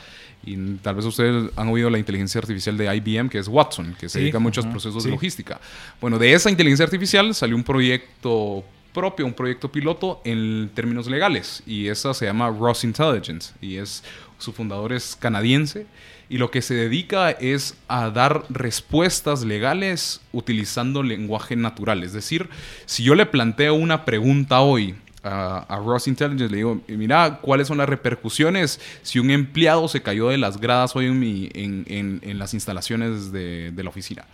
[0.46, 4.08] y tal vez ustedes han oído la inteligencia artificial de IBM, que es Watson, que
[4.10, 4.20] se Sí.
[4.20, 5.08] dedica a muchos procesos Sí.
[5.08, 5.58] de logística.
[6.00, 8.62] Bueno, de esa inteligencia artificial salió un proyecto
[8.94, 14.02] propio, un proyecto piloto en términos legales y esa se llama Ross Intelligence y es
[14.38, 15.86] su fundador es canadiense
[16.30, 22.48] y lo que se dedica es a dar respuestas legales utilizando lenguaje natural, es decir,
[22.86, 27.78] si yo le planteo una pregunta hoy a, Ross Intelligence le digo, mira, ¿cuáles son
[27.78, 32.20] las repercusiones si un empleado se cayó de las gradas hoy en, mi- en- en-
[32.22, 34.24] en las instalaciones de, de la oficina?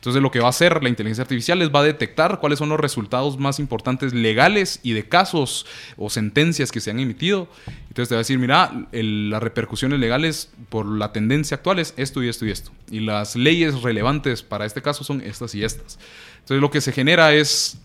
[0.00, 2.70] Entonces lo que va a hacer la inteligencia artificial es va a detectar cuáles son
[2.70, 5.66] los resultados más importantes legales y de casos
[5.98, 7.48] o sentencias que se han emitido.
[7.88, 12.22] Entonces te va a decir, mira, las repercusiones legales por la tendencia actual es esto
[12.22, 12.70] y esto y esto.
[12.90, 15.98] Y las leyes relevantes para este caso son estas y estas.
[16.38, 17.76] Entonces lo que se genera es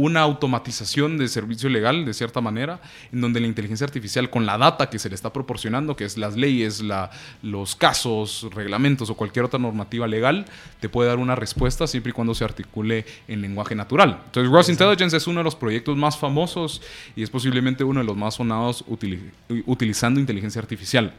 [0.00, 2.80] una automatización de servicio legal, de cierta manera,
[3.12, 6.16] en donde la inteligencia artificial, con la data que se le está proporcionando, que es
[6.16, 7.10] las leyes, la-
[7.42, 10.46] los casos, reglamentos o cualquier otra normativa legal,
[10.78, 14.20] te puede dar una respuesta siempre y cuando se articule en lenguaje natural.
[14.26, 16.80] Entonces, Ross Intelligence es uno de los proyectos más famosos
[17.16, 19.32] y es posiblemente uno de los más sonados utili-
[19.66, 21.12] utilizando inteligencia artificial.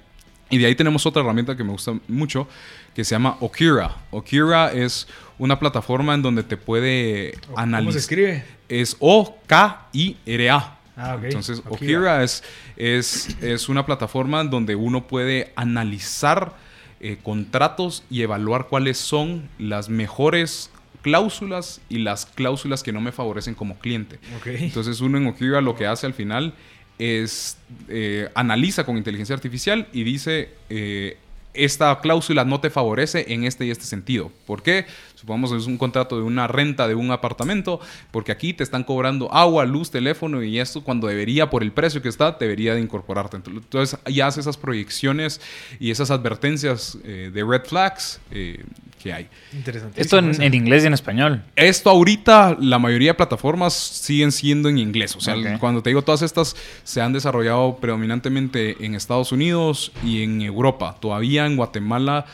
[0.49, 2.47] Y de ahí tenemos otra herramienta que me gusta mucho,
[2.95, 3.95] que se llama Okira.
[4.11, 5.07] Okira es
[5.37, 7.99] una plataforma en donde te puede ¿Cómo se analizar.
[7.99, 8.45] escribe?
[8.67, 10.75] Es O-K-I-R-A.
[10.97, 11.23] Ah, ok.
[11.25, 11.75] Entonces, Okira.
[11.75, 12.43] Okira es,
[12.75, 16.53] es, es una plataforma donde uno puede analizar
[16.99, 20.69] eh, contratos y evaluar cuáles son las mejores
[21.01, 24.19] cláusulas y las cláusulas que no me favorecen como cliente.
[24.37, 24.47] Ok.
[24.47, 26.53] Entonces uno en Okira lo que hace al final
[26.99, 27.57] es
[27.87, 31.17] eh, analiza con inteligencia artificial y dice eh,
[31.53, 34.31] esta cláusula no te favorece en este y este sentido.
[34.45, 34.85] ¿Por qué?
[35.19, 38.85] Supongamos que es un contrato de una renta de un apartamento, porque aquí te están
[38.85, 42.79] cobrando agua, luz, teléfono y esto cuando debería, por el precio que está, debería de
[42.79, 43.35] incorporarte.
[43.35, 45.41] Entonces ya hace esas proyecciones
[45.77, 48.63] y esas advertencias eh, de red flags eh,
[49.03, 49.27] que hay.
[49.51, 50.01] Interesante.
[50.01, 51.43] Esto en, en inglés y en español.
[51.57, 55.17] Esto ahorita, la mayoría de plataformas siguen siendo en inglés.
[55.17, 56.55] O sea, cuando te digo todas estas
[56.85, 60.95] se han desarrollado predominantemente en Estados Unidos y en Europa.
[60.97, 62.25] Todavía en Guatemala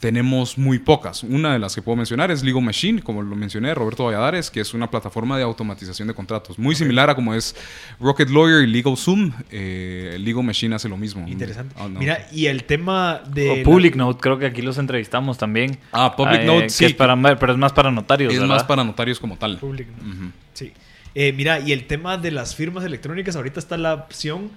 [0.00, 1.22] tenemos muy pocas.
[1.22, 4.60] Una de las que puedo mencionar es Legal Machine, como lo mencioné, Roberto Valladares, que
[4.60, 6.58] es una plataforma de automatización de contratos.
[6.58, 7.54] Muy similar a como es
[8.00, 9.30] Rocket Lawyer y Legal Zoom.
[9.50, 11.28] Eh, Legal Machine hace lo mismo.
[11.28, 11.74] Interesante.
[11.78, 12.00] Ah, no.
[12.00, 13.50] Mira, y el tema de.
[13.50, 15.78] O la- Public Note, creo que aquí los entrevistamos también.
[15.92, 16.84] Ah, Public Eh, Note, que sí.
[16.86, 18.54] es para, pero es más para notarios, es ¿verdad?
[18.54, 19.58] más para notarios como tal.
[19.58, 20.10] Public, ¿no?
[20.12, 20.32] Ujú.
[20.54, 20.72] Sí.
[21.14, 24.50] Eh, mira, y el tema de las firmas electrónicas, ahorita está la opción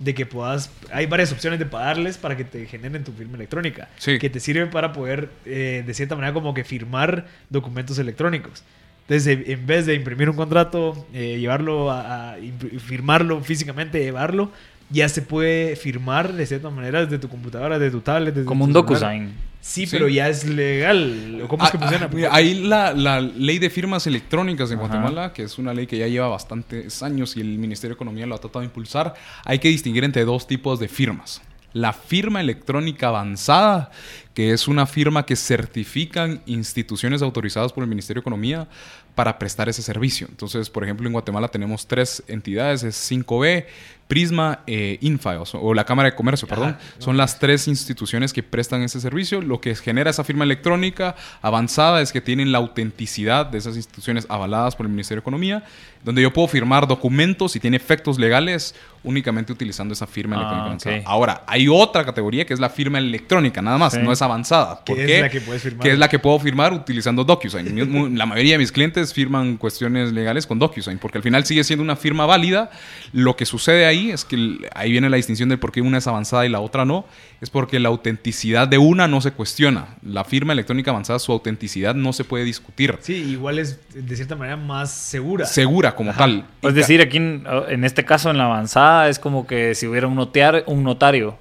[0.00, 0.70] de que puedas.
[0.92, 3.88] Hay varias opciones de pagarles para que te generen tu firma electrónica.
[3.98, 4.18] Sí.
[4.18, 8.64] Que te sirve para poder, eh, de cierta manera, como que firmar documentos electrónicos.
[9.02, 12.36] Entonces, en vez de imprimir un contrato, eh, llevarlo a,
[12.78, 14.50] firmarlo físicamente, llevarlo,
[14.88, 18.64] ya se puede firmar de cierta manera desde tu computadora, desde tu tablet, desde Como
[18.64, 18.88] tu un celular.
[18.88, 19.49] DocuSign.
[19.60, 19.90] Sí, Sí.
[19.92, 21.44] pero ya es legal.
[21.48, 22.06] ¿Cómo es que Ah, funciona?
[22.06, 24.86] ah, mira, Hay la, la ley de firmas electrónicas en Ajá.
[24.88, 28.26] Guatemala, que es una ley que ya lleva bastantes años y el Ministerio de Economía
[28.26, 29.14] lo ha tratado de impulsar.
[29.44, 31.42] Hay que distinguir entre dos tipos de firmas.
[31.72, 33.92] la firma electrónica avanzada,
[34.34, 38.66] que es una firma que certifican instituciones autorizadas por el Ministerio de Economía
[39.14, 40.26] para prestar ese servicio.
[40.28, 43.66] Entonces, por ejemplo, en Guatemala tenemos tres entidades, es 5B,
[44.10, 46.76] Prisma e Infiles, o la Cámara de Comercio, perdón.
[46.98, 49.40] Son las tres instituciones que prestan ese servicio.
[49.40, 54.26] Lo que genera esa firma electrónica avanzada es que tienen la autenticidad de esas instituciones
[54.28, 55.62] avaladas por el Ministerio de Economía,
[56.04, 60.66] donde yo puedo firmar documentos y tiene efectos legales únicamente utilizando esa firma Ah, electrónica
[60.66, 61.02] avanzada.
[61.06, 64.00] Ahora, hay otra categoría que es la firma electrónica, nada más, Sí.
[64.02, 64.84] no es avanzada.
[64.84, 65.20] ¿Por es qué?
[65.20, 65.82] la que puedes firmar.
[65.86, 68.16] Que es la que puedo firmar utilizando DocuSign.
[68.18, 71.84] La mayoría de mis clientes firman cuestiones legales con DocuSign, porque al final sigue siendo
[71.84, 72.70] una firma válida.
[73.12, 76.06] Lo que sucede ahí es que ahí viene la distinción de por qué una es
[76.06, 77.04] avanzada y la otra no.
[77.42, 79.96] Es porque la autenticidad de una no se cuestiona.
[80.02, 82.96] La firma electrónica avanzada, su autenticidad no se puede discutir.
[83.00, 85.44] Sí, igual es de cierta manera más segura.
[85.44, 86.46] Segura como tal.
[86.62, 90.06] Es decir, aquí en, en este caso, en la avanzada, es como que si hubiera
[90.06, 91.36] un, notear, un notario.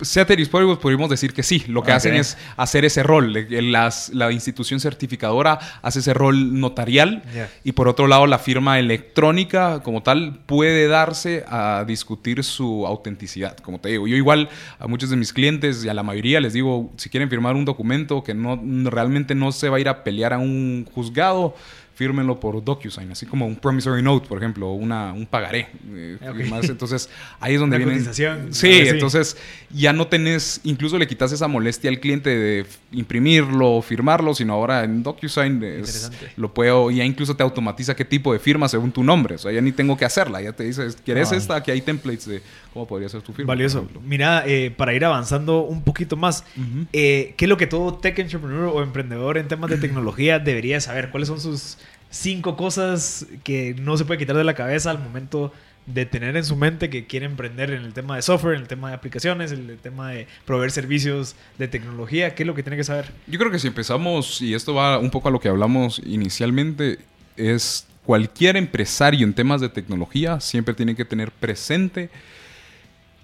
[0.00, 1.64] Ceteris Paribus podríamos decir que sí.
[1.68, 3.32] Lo que hacen es hacer ese rol.
[3.32, 7.22] Le- las- la institución certificadora hace ese rol notarial.
[7.34, 7.50] Ya.
[7.64, 13.56] Y por otro lado, la firma electrónica como tal puede darse a discutir su autenticidad.
[13.58, 16.52] Como te digo, yo igual a muchos de mis clientes y a la mayoría les
[16.52, 20.04] digo, si quieren firmar un documento que no realmente no se va a ir a
[20.04, 21.54] pelear a un juzgado,
[21.98, 25.66] fírmenlo por DocuSign, así como un promissory note, por ejemplo, una, un pagaré.
[25.92, 26.68] eh, y más.
[26.70, 28.04] Entonces, ahí es donde Una vienen...
[28.04, 29.36] cotización, Sí, entonces
[29.68, 34.84] ya no tenés, incluso le quitas esa molestia al cliente de imprimirlo, firmarlo, sino ahora
[34.84, 39.02] en DocuSign es- lo puedo, ya incluso te automatiza qué tipo de firma según tu
[39.02, 39.34] nombre.
[39.34, 41.36] O sea, ya ni tengo que hacerla, ya te dice, ¿quieres Ah.
[41.36, 41.56] esta?
[41.56, 42.42] Aquí hay templates de
[42.72, 43.48] cómo podría ser tu firma.
[43.48, 43.88] Valioso.
[44.04, 46.44] Mira, eh, para ir avanzando un poquito más,
[46.92, 50.80] eh, ¿qué es lo que todo tech entrepreneur o emprendedor en temas de tecnología debería
[50.80, 51.10] saber?
[51.10, 51.78] ¿Cuáles son sus
[52.10, 55.52] cinco cosas que no se puede quitar de la cabeza al momento
[55.86, 58.68] de tener en su mente que quiere emprender en el tema de software, en el
[58.68, 62.34] tema de aplicaciones, en el tema de proveer servicios de tecnología?
[62.34, 63.06] ¿Qué es lo que tiene que saber?
[63.26, 66.98] Yo creo que si empezamos, y esto va un poco a lo que hablamos inicialmente,
[67.36, 72.10] es cualquier empresario en temas de tecnología siempre tiene que tener presente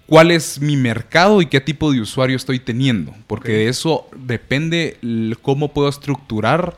[0.05, 4.97] cuál es mi mercado y qué tipo de usuario estoy teniendo, porque de eso depende
[5.41, 6.77] cómo puedo estructurar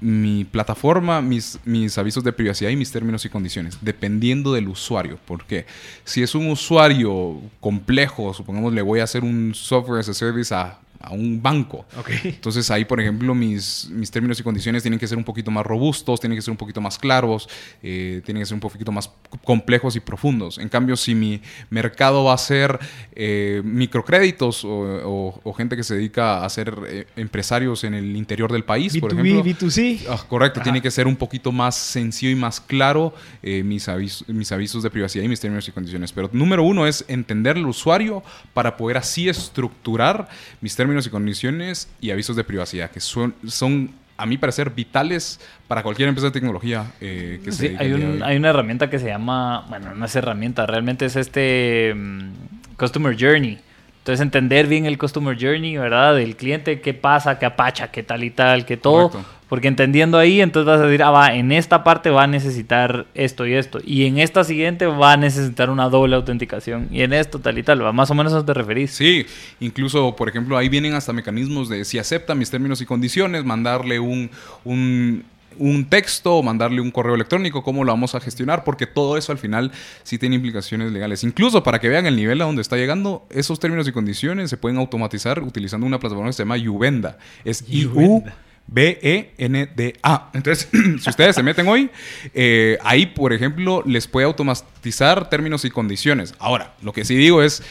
[0.00, 5.18] mi plataforma, mis, mis avisos de privacidad y mis términos y condiciones, dependiendo del usuario.
[5.26, 5.66] Porque
[6.04, 10.54] si es un usuario complejo, supongamos le voy a hacer un software as a service
[10.54, 12.10] a, a un banco, Ok.
[12.24, 15.64] entonces ahí, por ejemplo, mis, mis términos y condiciones tienen que ser un poquito más
[15.64, 17.48] robustos, tienen que ser un poquito más claros,
[17.82, 19.08] eh, tienen que ser un poquito más
[19.44, 20.58] complejos y profundos.
[20.58, 21.40] En cambio, si mi
[21.70, 22.78] mercado va a ser
[23.14, 28.16] eh, microcréditos o, o- o gente que se dedica a ser eh, empresarios en el
[28.16, 29.44] interior del país, por B2B, ejemplo.
[29.68, 30.00] B2C.
[30.08, 30.64] Ah, correcto, Ajá.
[30.64, 33.88] tiene que ser un poquito más sencillo y más claro mis,
[34.28, 36.12] mis avisos de privacidad y mis términos y condiciones.
[36.12, 38.22] Pero número uno es entender el usuario
[38.52, 40.28] para poder así estructurar
[40.60, 45.40] mis términos y condiciones y avisos de privacidad, que son, son a mi parecer, vitales
[45.68, 49.06] para cualquier empresa de tecnología eh, que Sí, hay, un- hay una herramienta que se
[49.06, 52.30] llama, bueno, no es herramienta, realmente es este mm,
[52.76, 53.58] Customer Journey.
[53.98, 56.14] Entonces entender bien el Customer Journey, ¿verdad?
[56.16, 59.10] Del cliente, qué pasa, qué apacha, qué tal y tal, qué todo.
[59.10, 59.37] Correcto.
[59.48, 63.06] Porque entendiendo ahí, entonces vas a decir, ah, va, en esta parte va a necesitar
[63.14, 63.80] esto y esto.
[63.82, 66.88] Y en esta siguiente va a necesitar una doble autenticación.
[66.92, 67.92] Y en esto tal y tal, va.
[67.92, 68.90] Más o menos a eso te referís.
[68.90, 69.24] Sí,
[69.60, 73.98] incluso, por ejemplo, ahí vienen hasta mecanismos de si acepta mis términos y condiciones, mandarle
[73.98, 74.30] un,
[74.64, 75.24] un,
[75.58, 79.32] un texto o mandarle un correo electrónico, cómo lo vamos a gestionar, porque todo eso
[79.32, 79.72] al final
[80.02, 81.24] sí tiene implicaciones legales.
[81.24, 84.58] Incluso para que vean el nivel a donde está llegando, esos términos y condiciones se
[84.58, 87.16] pueden automatizar utilizando una plataforma que se llama Uvenda.
[87.44, 88.24] Es I-U.
[88.68, 90.30] B-E-N-D-A.
[90.34, 90.68] Entonces,
[91.02, 91.90] si ustedes se meten hoy,
[92.34, 96.34] eh, ahí, por ejemplo, les puede automatizar términos y condiciones.
[96.38, 97.62] Ahora, lo que sí digo es,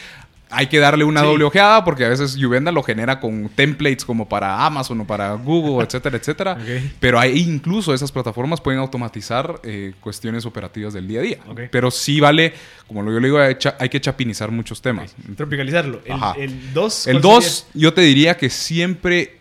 [0.50, 1.26] hay que darle una Sí.
[1.26, 5.34] doble ojeada porque a veces Uvenda lo genera con templates como para Amazon o para
[5.34, 6.58] Google, etcétera, etcétera.
[7.00, 11.38] Pero ahí incluso esas plataformas pueden automatizar eh, cuestiones operativas del día a día.
[11.70, 12.54] Pero sí vale,
[12.86, 15.14] como lo yo le digo, hay que chapinizar muchos temas.
[15.36, 16.00] Tropicalizarlo.
[16.36, 17.06] El 2.
[17.08, 19.37] El 2, yo te diría que siempre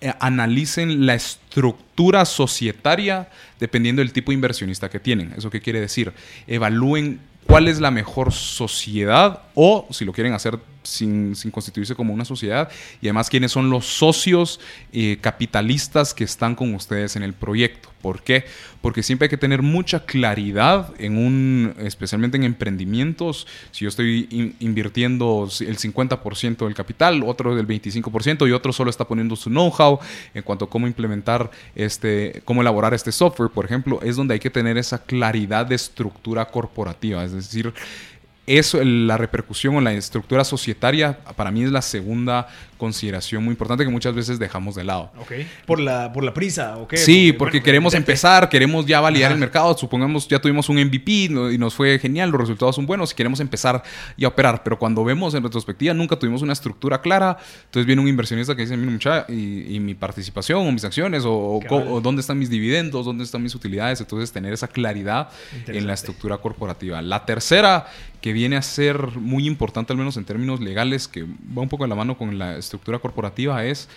[0.00, 3.28] eh, analicen la estructura societaria
[3.58, 5.34] dependiendo del tipo de inversionista que tienen.
[5.36, 6.12] ¿Eso qué quiere decir?
[6.46, 10.58] Evalúen cuál es la mejor sociedad o, si lo quieren hacer
[10.88, 12.70] sin, constituirse como una sociedad,
[13.00, 14.60] y además quiénes son los socios
[14.92, 17.90] eh, capitalistas que están con ustedes en el proyecto.
[18.00, 18.44] ¿Por qué?
[18.80, 23.46] Porque siempre hay que tener mucha claridad en un, especialmente en emprendimientos.
[23.72, 28.90] Si yo estoy in- invirtiendo el 50% del capital, otro del 25% y otro solo
[28.90, 29.98] está poniendo su know-how
[30.32, 34.40] en cuanto a cómo implementar este, cómo elaborar este software, por ejemplo, es donde hay
[34.40, 37.24] que tener esa claridad de estructura corporativa.
[37.24, 37.74] Es decir,
[38.48, 42.48] eso, la repercusión o la estructura societaria, para mí es la segunda
[42.78, 45.12] consideración muy importante que muchas veces dejamos de lado.
[45.18, 45.32] Ok.
[45.66, 46.94] Por la, por la prisa, ¿ok?
[46.94, 49.76] Sí, porque, queremos empezar, queremos ya validar el mercado.
[49.76, 51.12] Supongamos ya tuvimos un MVP
[51.52, 53.82] y nos fue genial, los resultados son buenos y queremos empezar
[54.16, 54.62] y a operar.
[54.62, 57.36] Pero cuando vemos en retrospectiva, nunca tuvimos una estructura clara.
[57.64, 61.60] Entonces viene un inversionista que dice, mira, mucha, y, mi participación o mis acciones o,
[61.68, 64.00] o, dónde están mis dividendos, dónde están mis utilidades.
[64.00, 65.28] Entonces tener esa claridad
[65.66, 67.02] en la estructura corporativa.
[67.02, 67.86] La tercera,
[68.20, 71.84] que viene a ser muy importante, al menos en términos legales, que va un poco
[71.84, 73.88] de la mano con la estructura corporativa, es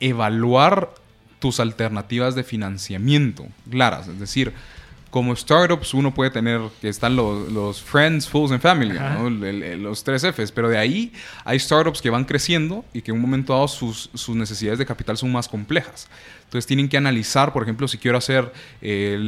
[0.00, 0.94] evaluar
[1.38, 4.08] tus alternativas de financiamiento claras.
[4.08, 4.52] Es decir,
[5.12, 8.98] como startups uno puede tener que están los, friends, fools and family,
[9.76, 11.12] los tres Fs, pero de ahí
[11.44, 14.86] hay startups que van creciendo y que en un momento dado sus, sus necesidades de
[14.86, 16.08] capital son más complejas.
[16.52, 18.52] Entonces tienen que analizar, por ejemplo, si quiero hacer
[18.82, 19.18] eh,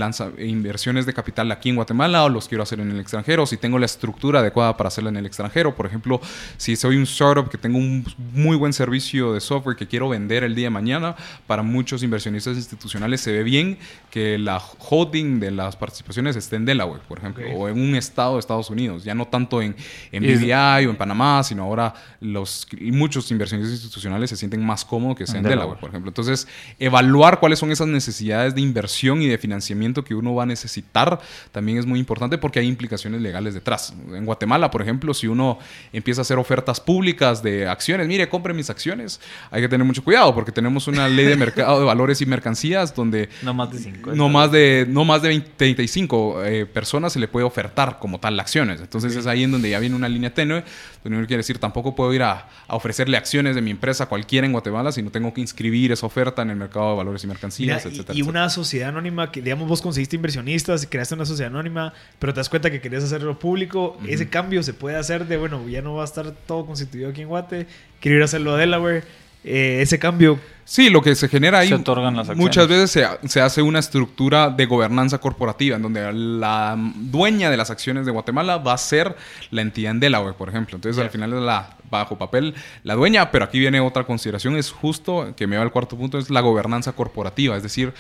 [0.41, 3.79] inversiones de capital aquí en Guatemala o los quiero hacer en el extranjero, si tengo
[3.79, 5.75] la estructura adecuada para hacerla en el extranjero.
[5.75, 6.21] Por ejemplo,
[6.59, 8.05] si soy un startup que tengo un
[8.35, 11.17] muy buen servicio de software que quiero vender el día de mañana,
[11.47, 13.79] para muchos inversionistas institucionales se ve bien
[14.11, 18.35] que la holding de las participaciones esté en Delaware, por ejemplo, o en un estado
[18.35, 19.75] de Estados Unidos, ya no tanto en,
[20.13, 25.17] en BVI o en Panamá, sino ahora los, muchos inversionistas institucionales se sienten más cómodos
[25.17, 26.11] que sea en, Delaware, por ejemplo.
[26.11, 26.47] Entonces,
[26.79, 31.21] evaluar cuáles son esas necesidades de inversión y de financiamiento que uno va a necesitar
[31.53, 33.95] también es muy importante porque hay implicaciones legales detrás.
[34.13, 35.59] En Guatemala, por ejemplo, si uno
[35.93, 39.21] empieza a hacer ofertas públicas de acciones, mire, compre mis acciones,
[39.51, 42.95] hay que tener mucho cuidado porque tenemos una ley de mercado de valores y mercancías
[42.95, 44.17] donde no más de 50.
[44.17, 45.35] No más de, no más de
[45.65, 48.81] 35 eh, personas se le puede ofertar como tal acciones.
[48.81, 50.63] Entonces es ahí en donde ya viene una línea tenue,
[51.03, 54.07] donde uno quiere decir, tampoco puedo ir a, a ofrecerle acciones de mi empresa a
[54.09, 57.25] cualquiera en Guatemala si no tengo que inscribir esa oferta en el mercado de valores
[57.25, 58.19] y mercancías, etcétera.
[58.19, 62.35] Y, una sociedad anónima que, digamos, vos conseguiste inversionistas y creaste una sociedad anónima, pero
[62.35, 65.83] te das cuenta que querías hacerlo público, ese cambio se puede hacer de, bueno, ya
[65.83, 67.67] no va a estar todo constituido aquí en Guate,
[68.01, 69.24] quiero ir a hacerlo a Delaware.
[69.45, 71.69] Eh, ese cambio Sí, lo que se genera ahí.
[71.69, 76.11] Se otorgan las Muchas veces se, se, hace una estructura de gobernanza corporativa en donde
[76.13, 79.15] la dueña de las acciones de Guatemala va a ser
[79.51, 80.77] la entidad en Delaware, por ejemplo.
[80.77, 84.71] Entonces, al final es la, bajo papel, la dueña, pero aquí viene otra consideración, es
[84.71, 87.57] justo, que me va al cuarto punto, es la gobernanza corporativa.
[87.57, 87.93] Es decir,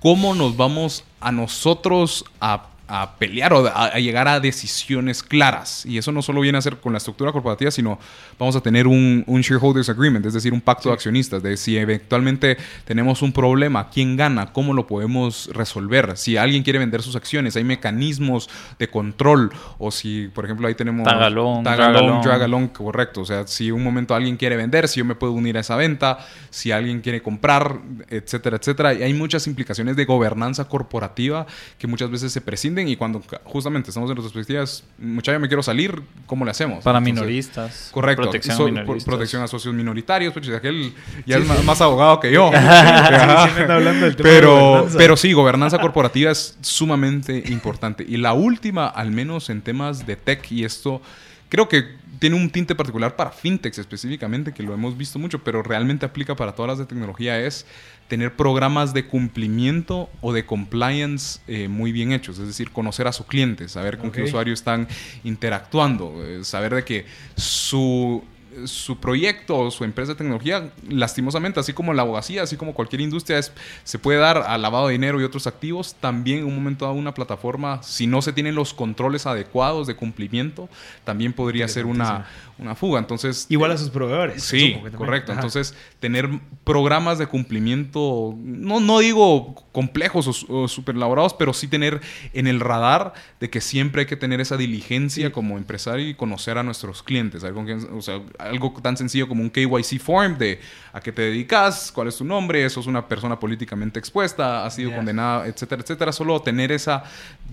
[0.00, 5.86] cómo nos vamos a nosotros a a pelear o a, llegar a decisiones claras.
[5.86, 7.98] Y eso no solo viene a ser con la estructura corporativa, sino
[8.38, 12.56] vamos a tener un, shareholders agreement, es decir, un pacto de accionistas, de si eventualmente
[12.84, 16.16] tenemos un problema, quién gana, cómo lo podemos resolver.
[16.16, 19.50] Si alguien quiere vender sus acciones, hay mecanismos de control.
[19.78, 21.04] O si, por ejemplo, ahí tenemos...
[21.04, 23.22] Tagalón, tagalón drag correcto.
[23.22, 25.76] O sea, si un momento alguien quiere vender, si yo me puedo unir a esa
[25.76, 26.18] venta,
[26.50, 27.78] si alguien quiere comprar,
[28.08, 28.94] etcétera, etcétera.
[28.94, 31.46] Y hay muchas implicaciones de gobernanza corporativa
[31.78, 32.40] que muchas veces se
[32.82, 36.82] y cuando justamente estamos en retrospectivas, muchacha, me quiero salir, ¿cómo le hacemos?
[36.82, 37.90] Para minoristas.
[37.92, 38.22] Correcto.
[38.22, 40.92] Protección, a protección a socios minoritarios, pues aquel
[41.26, 42.50] ya es más, abogado que yo.
[44.22, 48.04] pero, pero sí, gobernanza corporativa es sumamente importante.
[48.06, 51.00] Y la última, al menos en temas de tech, y esto
[51.48, 55.62] creo que tiene un tinte particular para fintechs específicamente, que lo hemos visto mucho, pero
[55.62, 57.66] realmente aplica para todas las de tecnología, es
[58.08, 63.12] tener programas de cumplimiento o de compliance eh, muy bien hechos, es decir, conocer a
[63.12, 64.88] su cliente, saber con qué usuario están
[65.22, 67.04] interactuando, eh, saber de que
[67.36, 68.24] su
[68.66, 73.00] su proyecto o su empresa de tecnología, lastimosamente, así como la abogacía, así como cualquier
[73.00, 73.52] industria, es,
[73.84, 76.96] se puede dar a lavado de dinero y otros activos, también en un momento dado
[76.96, 80.68] una plataforma, si no se tienen los controles adecuados de cumplimiento,
[81.04, 82.26] también podría ser una,
[82.58, 82.98] una fuga.
[82.98, 84.42] Entonces, Igual a sus proveedores.
[84.42, 85.32] Sí, correcto.
[85.32, 86.28] Entonces, tener
[86.64, 92.00] programas de cumplimiento, no, no digo complejos o, super elaborados, pero sí tener
[92.32, 96.58] en el radar de que siempre hay que tener esa diligencia como empresario y conocer
[96.58, 97.44] a nuestros clientes.
[97.44, 100.60] O sea, algo tan sencillo como un KYC form de
[100.92, 104.94] a qué te dedicas, cuál es tu nombre, sos una persona políticamente expuesta, has sido
[104.94, 106.12] condenada, etcétera, etcétera.
[106.12, 107.04] Solo tener esa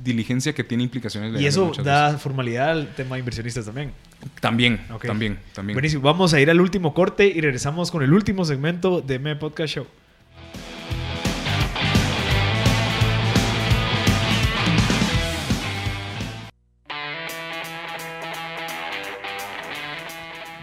[0.04, 1.44] diligencia que tiene implicaciones legales.
[1.44, 3.92] Y eso da formalidad al tema de inversionistas también.
[4.40, 5.76] También, también, también.
[5.76, 6.04] Buenísimo.
[6.04, 9.74] Vamos a ir al último corte y regresamos con el último segmento de Me Podcast
[9.74, 9.88] Show.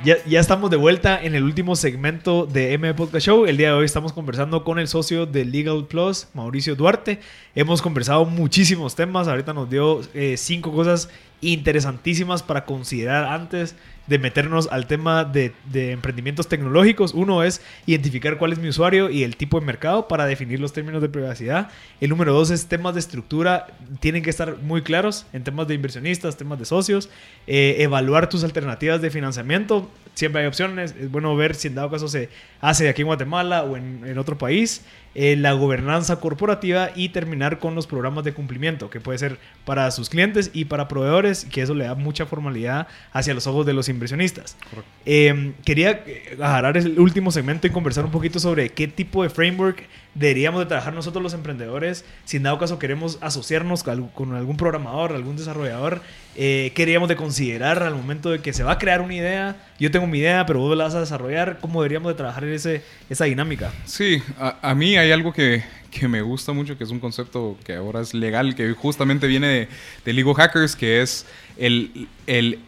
[0.09, 3.45] Ya, estamos de vuelta en el último segmento de M Podcast Show.
[3.45, 7.21] El día de hoy estamos conversando con el socio de Legal Plus, Mauricio Duarte.
[7.55, 9.29] Hemos conversado muchísimos temas.
[9.29, 11.11] Ahorita nos dio eh, cinco cosas
[11.41, 13.77] interesantísimas para considerar antes
[14.09, 17.13] de meternos al tema de, de, emprendimientos tecnológicos.
[17.13, 20.73] Uno es identificar cuál es mi usuario y el tipo de mercado para definir los
[20.73, 21.69] términos de privacidad.
[22.01, 23.67] El número dos es temas de estructura.
[24.01, 27.11] Tienen que estar muy claros en temas de inversionistas, temas de socios.
[27.47, 29.91] Eh, evaluar tus alternativas de financiamiento.
[30.15, 30.95] Siempre hay opciones.
[30.99, 32.31] Es bueno ver si en dado caso se
[32.63, 34.83] hace aquí en Guatemala o en, en otro país.
[35.21, 39.91] Eh, la gobernanza corporativa y terminar con los programas de cumplimiento, que puede ser para
[39.91, 43.73] sus clientes y para proveedores, que eso le da mucha formalidad hacia los ojos de
[43.73, 44.57] los inversionistas.
[45.05, 46.05] Eh, quería
[46.41, 49.83] agarrar el último segmento y conversar un poquito sobre qué tipo de framework
[50.19, 52.05] deberíamos de trabajar nosotros los emprendedores.
[52.25, 56.03] Si en dado caso queremos asociarnos con algún programador, algún desarrollador,
[56.37, 59.57] eh, queríamos de considerar al momento de que se va a crear una idea.
[59.79, 61.59] Yo tengo mi idea, pero vos la vas a desarrollar.
[61.61, 63.73] ¿Cómo deberíamos de trabajar ese, esa dinámica?
[63.85, 67.75] Sí, a, mí hay algo que, que, me gusta mucho, que es un concepto que
[67.75, 69.69] ahora es legal, que justamente viene de,
[70.05, 72.59] de Legal Hackers, que es el, el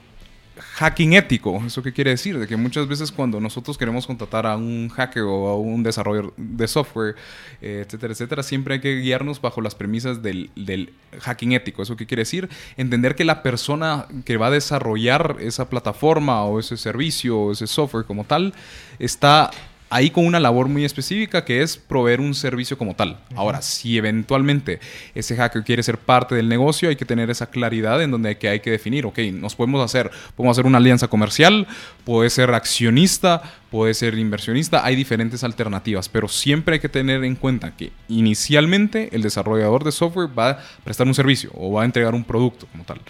[0.60, 1.62] hacking ético.
[1.66, 2.38] ¿Eso qué quiere decir?
[2.38, 6.32] De que muchas veces cuando nosotros queremos contratar a un hacker o a un desarrollador
[6.36, 7.16] de software,
[7.60, 11.82] eh, etcétera, etcétera, siempre hay que guiarnos bajo las premisas del, del, hacking ético.
[11.82, 12.48] ¿Eso qué quiere decir?
[12.76, 17.66] Entender que la persona que va a desarrollar esa plataforma o ese servicio o ese
[17.66, 18.54] software como tal
[18.98, 19.50] está
[19.90, 23.10] ahí con una labor muy específica que es proveer un servicio como tal.
[23.10, 23.38] Uh -huh.
[23.38, 24.80] Ahora, si eventualmente
[25.14, 28.36] ese hacker quiere ser parte del negocio, hay que tener esa claridad en donde hay
[28.36, 31.66] que, hay que definir, ok, nos podemos hacer, podemos hacer una alianza comercial,
[32.04, 37.34] puede ser accionista, puede ser inversionista, hay diferentes alternativas, pero siempre hay que tener en
[37.34, 41.84] cuenta que inicialmente el desarrollador de software va a prestar un servicio o va a
[41.84, 43.00] entregar un producto como tal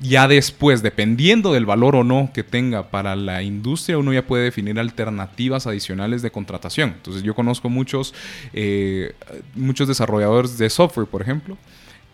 [0.00, 4.44] ya después, dependiendo del valor o no que tenga para la industria, uno ya puede
[4.44, 6.90] definir alternativas adicionales de contratación.
[6.96, 8.14] Entonces yo conozco muchos,
[8.52, 9.14] eh,
[9.54, 11.56] muchos desarrolladores de software, por ejemplo,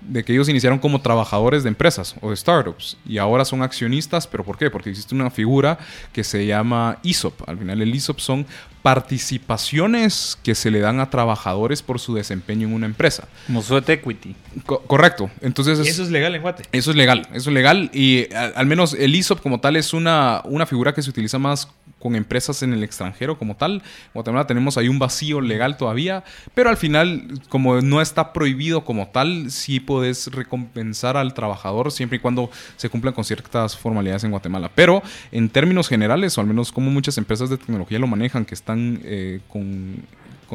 [0.01, 4.26] de que ellos iniciaron como trabajadores de empresas o de startups y ahora son accionistas,
[4.26, 4.70] pero ¿por qué?
[4.70, 5.78] Porque existe una figura
[6.12, 7.49] que se llama ESOP.
[7.49, 8.47] Al final el ESOP son
[8.85, 13.26] participaciones que se le dan a trabajadores por su desempeño en una empresa.
[13.47, 14.37] Como sweat equity.
[14.66, 15.30] Co correcto.
[15.41, 16.64] Entonces es, eso es legal en Guate.
[16.70, 19.95] Eso es legal, eso es legal y a, al menos el ESOP como tal es
[19.95, 21.66] una, una figura que se utiliza más
[22.05, 23.76] con empresas en el extranjero como tal.
[23.76, 23.80] En
[24.12, 26.22] Guatemala tenemos ahí un vacío legal todavía,
[26.53, 32.16] pero al final, como no está prohibido como tal, sí puedes recompensar al trabajador siempre
[32.16, 34.70] y cuando se cumplan con ciertas formalidades en Guatemala.
[34.74, 38.55] Pero en términos generales, o al menos como muchas empresas de tecnología lo manejan, que
[38.55, 38.73] están
[39.04, 40.02] eh, con,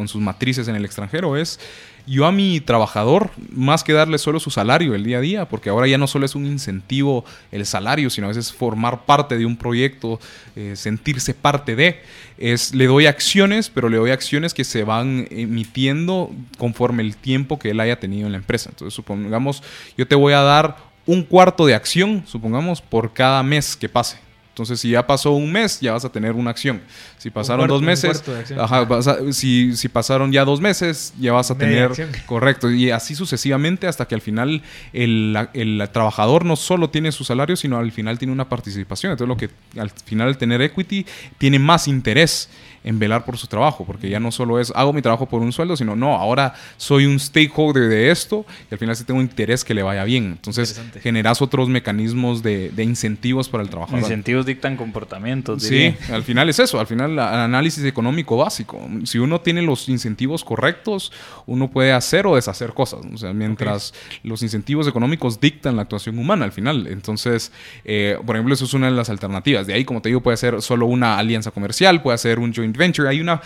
[0.08, 1.60] sus matrices en el extranjero, es
[2.08, 5.70] yo a mi trabajador, más que darle solo su salario el día a día, porque
[5.70, 9.46] ahora ya no solo es un incentivo el salario, sino a veces formar parte de
[9.46, 10.20] un proyecto,
[10.56, 12.02] eh, sentirse parte de,
[12.38, 17.60] es le doy acciones, pero le doy acciones que se van emitiendo conforme el tiempo
[17.60, 18.70] que él haya tenido en la empresa.
[18.70, 19.62] Entonces, supongamos,
[19.98, 24.29] yo te voy a dar un cuarto de acción, supongamos, por cada mes que pase.
[24.60, 26.82] Entonces, si ya pasó un mes, ya vas a tener una acción.
[27.18, 28.22] Si pasaron cuarto, dos meses,
[28.58, 31.84] ajá, a, si, si, pasaron ya dos meses, ya vas a Media tener.
[31.86, 32.10] Acción.
[32.26, 32.70] Correcto.
[32.70, 37.24] Y así sucesivamente hasta que al final el, el, el, trabajador no solo tiene su
[37.24, 39.14] salario, sino al final tiene una participación.
[39.14, 39.50] Entonces, lo que
[39.80, 41.06] al final al tener equity
[41.38, 42.50] tiene más interés
[42.84, 45.52] en velar por su trabajo, porque ya no solo es hago mi trabajo por un
[45.52, 49.64] sueldo, sino no, ahora soy un stakeholder de esto y al final sí tengo interés
[49.64, 50.26] que le vaya bien.
[50.26, 54.02] Entonces generas otros mecanismos de, de, incentivos para el trabajador.
[54.02, 55.64] Incentivos dictan comportamientos.
[55.64, 55.96] Diría.
[56.00, 58.80] Sí, al final es eso, al final el análisis económico básico.
[59.06, 61.12] Si uno tiene los incentivos correctos,
[61.46, 63.02] uno puede hacer o deshacer cosas.
[63.14, 64.20] O sea, mientras okay.
[64.24, 66.88] los incentivos económicos dictan la actuación humana al final.
[66.88, 67.52] Entonces,
[67.86, 69.68] eh, por ejemplo, eso es una de las alternativas.
[69.68, 72.76] De ahí, como te digo, puede ser solo una alianza comercial, puede ser un joint
[72.76, 73.10] venture.
[73.10, 73.42] Hay una,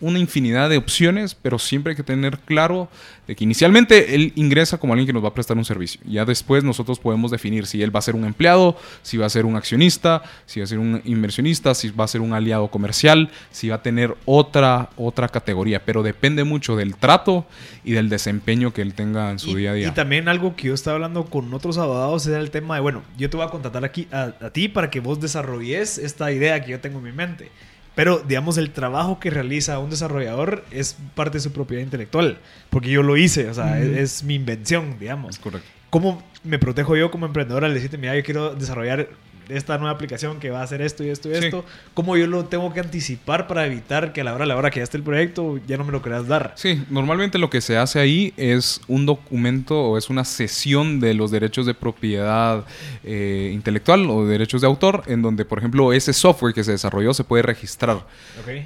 [0.00, 2.88] una infinidad de opciones, pero siempre hay que tener claro
[3.26, 6.00] de que inicialmente él ingresa como alguien que nos va a prestar un servicio.
[6.04, 9.30] Ya después nosotros podemos definir si él va a ser un empleado, si va a
[9.30, 12.68] ser un accionista, si va a ser un inversionista, si va a ser un aliado
[12.68, 15.84] comercial, si va a tener otra, otra categoría.
[15.84, 17.46] Pero depende mucho del trato
[17.84, 19.88] y del desempeño que él tenga en su y, día a día.
[19.88, 23.02] Y también algo que yo estaba hablando con otros abogados era el tema de, bueno,
[23.16, 26.62] yo te voy a contratar aquí a, a ti para que vos desarrolles esta idea
[26.64, 27.50] que yo tengo en mi mente.
[27.96, 32.38] Pero, digamos, el trabajo que realiza un desarrollador es parte de su propiedad intelectual.
[32.70, 33.94] Porque yo lo hice, o sea, mm.
[33.94, 35.36] es, es, mi invención, digamos.
[35.36, 35.66] Es correcto.
[35.88, 39.08] ¿Cómo me protejo yo como emprendedor al decirte, mira, yo quiero desarrollar
[39.48, 41.44] esta nueva aplicación que va a hacer esto y esto y Sí.
[41.46, 44.56] esto, ¿cómo yo lo tengo que anticipar para evitar que a la hora, a la
[44.56, 46.52] hora que ya esté el proyecto ya no me lo quieras dar?
[46.56, 51.14] Sí, normalmente lo que se hace ahí es un documento o es una sesión de
[51.14, 52.64] los derechos de propiedad
[53.04, 57.14] eh, intelectual o derechos de autor, en donde, por ejemplo, ese software que se desarrolló
[57.14, 58.06] se puede registrar.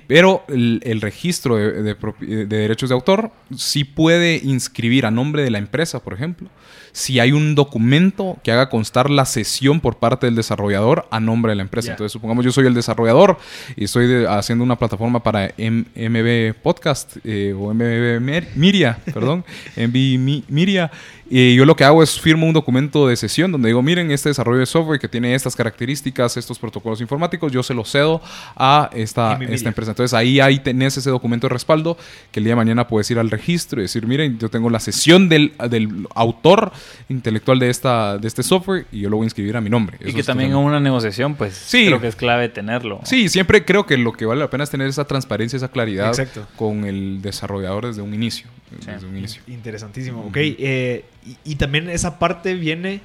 [0.06, 5.10] Pero el, el registro de, de propi- de derechos de autor sí puede inscribir a
[5.10, 6.48] nombre de la empresa, por ejemplo,
[6.92, 11.50] si hay un documento que haga constar la cesión por parte del desarrollador a nombre
[11.52, 11.92] de la empresa.
[11.92, 13.38] Entonces, supongamos yo soy el desarrollador
[13.76, 18.98] y estoy de- haciendo una plataforma para M- MB Podcast eh, o MB Mer- Miria,
[19.14, 19.44] perdón,
[19.76, 20.90] MB Mi- Miria.
[21.32, 24.30] Y yo lo que hago es firmo un documento de sesión donde digo, miren, este
[24.30, 28.20] desarrollo de software que tiene estas características, estos protocolos informáticos, yo se los cedo
[28.56, 29.92] a esta, esta empresa.
[29.92, 31.96] Entonces ahí, ahí tenés ese documento de respaldo
[32.32, 34.80] que el día de mañana puedes ir al registro y decir, miren, yo tengo la
[34.80, 36.72] sesión del, del autor
[37.08, 39.96] intelectual de, esta, de este software y yo lo voy a inscribir a mi nombre.
[40.04, 41.86] Y que también en una negociación, pues Sí.
[41.86, 43.00] creo que es clave tenerlo.
[43.04, 46.08] Sí, siempre creo que lo que vale la pena es tener esa transparencia, esa claridad
[46.08, 46.46] Exacto.
[46.56, 48.46] con el desarrollador desde un inicio.
[48.80, 48.86] Sí.
[48.90, 49.42] Desde un inicio.
[49.48, 50.20] Interesantísimo.
[50.26, 53.00] Ok, eh, y, y también esa parte viene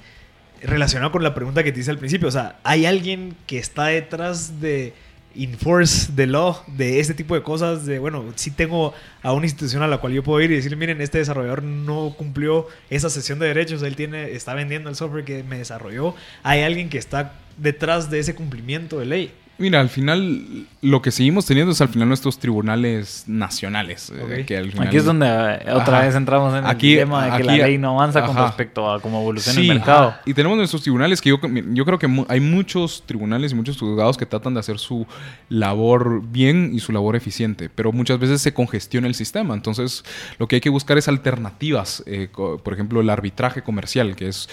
[0.61, 2.28] relacionada con la pregunta que te hice al principio.
[2.28, 4.93] O sea, ¿hay alguien que está detrás de
[5.38, 7.86] enforce the law, de este tipo de cosas?
[7.86, 10.75] De, bueno, si tengo a una institución a la cual yo puedo ir y decir,
[10.77, 15.25] miren, este desarrollador no cumplió esa sesión de derechos, él tiene, está vendiendo el software
[15.25, 16.15] que me desarrolló.
[16.43, 19.33] ¿Hay alguien que está detrás de ese cumplimiento de ley?
[19.57, 24.09] Mira, al final lo que seguimos teniendo es al final nuestros tribunales nacionales.
[24.13, 24.45] eh, Ok.
[24.45, 26.05] que al final- Aquí es donde eh, otra Ajá.
[26.07, 28.47] vez entramos en Aquí- el tema de que aquí- la ley no avanza con ajá.
[28.47, 30.13] respecto a cómo evoluciona Sí, el mercado.
[30.25, 31.39] Y tenemos nuestros tribunales que yo,
[31.73, 35.07] yo creo que mu- hay muchos tribunales y muchos juzgados que tratan de hacer su
[35.47, 39.53] labor bien y su labor eficiente, pero muchas veces se congestiona el sistema.
[39.53, 40.03] Entonces,
[40.37, 42.03] lo que hay que buscar es alternativas.
[42.07, 44.49] eh, por ejemplo, el arbitraje comercial, que es,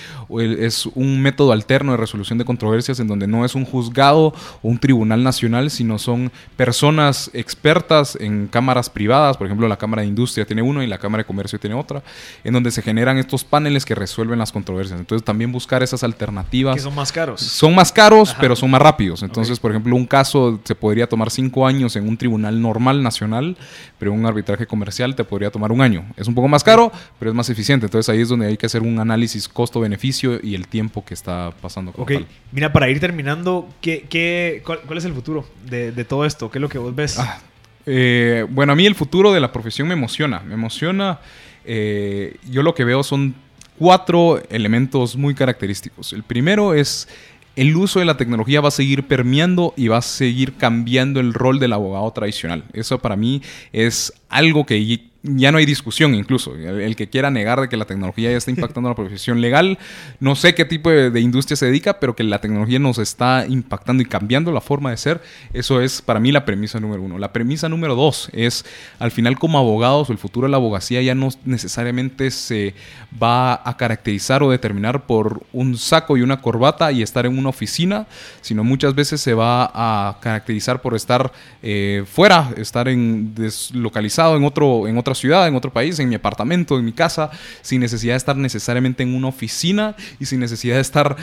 [0.59, 4.27] es un método alterno de resolución de controversias en donde no es un juzgado
[4.63, 9.37] o un tribunal nacional, sino son personas expertas en cámaras privadas.
[9.37, 12.03] Por ejemplo, la Cámara de Industria tiene uno y la Cámara de Comercio tiene otra,
[12.45, 14.99] en donde se generan estos paneles que resuelven las controversias.
[15.01, 16.77] Entonces, también buscar esas alternativas.
[16.77, 17.41] Que son más caros.
[17.41, 18.41] Son más caros, Ajá.
[18.41, 19.23] pero son más rápidos.
[19.23, 23.57] Entonces, por ejemplo, un caso se podría tomar cinco años en un tribunal normal nacional,
[23.99, 26.05] pero un arbitraje comercial te podría tomar un año.
[26.17, 27.87] Es un poco más caro, pero es más eficiente.
[27.87, 31.53] Entonces, ahí es donde hay que hacer un análisis costo-beneficio y el tiempo que está
[31.61, 31.93] pasando.
[31.93, 32.27] como Ok, tal.
[32.53, 36.51] mira, para ir terminando, ¿qué, qué, cuál, cuál es el futuro de, todo esto?
[36.51, 37.19] ¿Qué es lo que vos ves?
[37.19, 37.41] Ah,
[37.87, 40.41] eh, bueno, a mí el futuro de la profesión me emociona.
[40.41, 41.21] Me emociona.
[41.65, 43.35] eh, yo lo que veo son
[43.79, 46.13] cuatro elementos muy característicos.
[46.13, 47.09] El primero es
[47.57, 51.35] el uso de la tecnología va a seguir permeando y va a seguir cambiando el
[51.35, 52.65] rol del abogado tradicional.
[52.73, 54.79] Eso para mí es algo que
[55.23, 56.55] ya no hay discusión incluso.
[56.57, 59.79] El, que quiera negar de que la tecnología ya está impactando la profesión legal,
[60.21, 63.47] no sé qué tipo de, de industria se dedica, pero que la tecnología nos está
[63.49, 67.19] impactando y cambiando la forma de ser, eso es para mí la premisa número uno.
[67.19, 68.65] La premisa número dos es,
[68.99, 72.75] al final como abogados, el futuro de la abogacía ya no necesariamente se
[73.23, 77.51] va a caracterizar o determinar por un saco y una corbata y estar en una
[77.51, 78.07] oficina,
[78.41, 84.45] sino muchas veces se va a caracterizar por estar eh, fuera, estar en deslocalizado en
[84.45, 88.15] otro en otra ciudad, en otro país, en mi apartamento, en mi casa, sin necesidad
[88.15, 91.17] de estar necesariamente en una oficina y sin necesidad de estar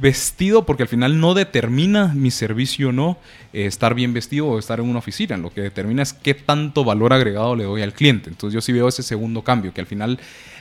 [0.00, 3.18] vestido, porque al final no determina mi servicio o no
[3.52, 5.36] eh, estar bien vestido o estar en una oficina.
[5.36, 8.30] Lo que determina es qué tanto valor agregado le doy al cliente.
[8.30, 10.18] Entonces yo sí veo ese segundo cambio, que al final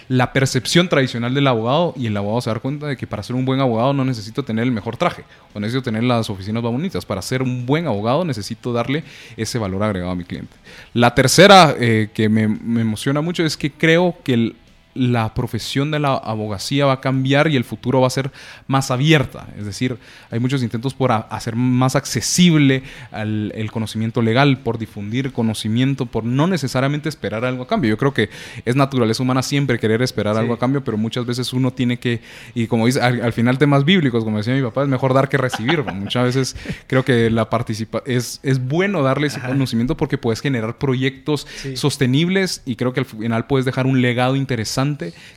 [0.07, 3.35] la percepción tradicional del abogado y el abogado se da cuenta de que para ser
[3.35, 6.71] un buen abogado no necesito tener el mejor traje o necesito tener las oficinas más
[6.71, 7.05] bonitas.
[7.05, 9.03] Para ser un buen abogado necesito darle
[9.35, 10.55] ese valor agregado a mi cliente.
[10.93, 14.55] La tercera eh, que me, me emociona mucho es que creo que el-
[14.95, 18.31] la profesión de la abogacía va a cambiar y el futuro va a ser
[18.67, 19.47] más abierta.
[19.59, 19.97] Es decir,
[20.31, 22.81] hay muchos intentos por hacer más accesible
[23.11, 27.89] al- el conocimiento legal, por difundir conocimiento, por no necesariamente esperar algo a cambio.
[27.89, 28.29] Yo creo que
[28.63, 30.39] es naturaleza humana siempre querer esperar Sí.
[30.39, 32.21] algo a cambio, pero muchas veces uno tiene que,
[32.53, 35.27] y como dice, al, al final temas bíblicos, como decía mi papá, es mejor dar
[35.27, 35.83] que recibir.
[35.83, 36.55] Muchas veces
[36.87, 39.49] creo que la participa es, es bueno darle ese Ajá.
[39.49, 41.75] conocimiento porque puedes generar proyectos Sí.
[41.75, 44.84] sostenibles y creo que al final puedes dejar un legado interesante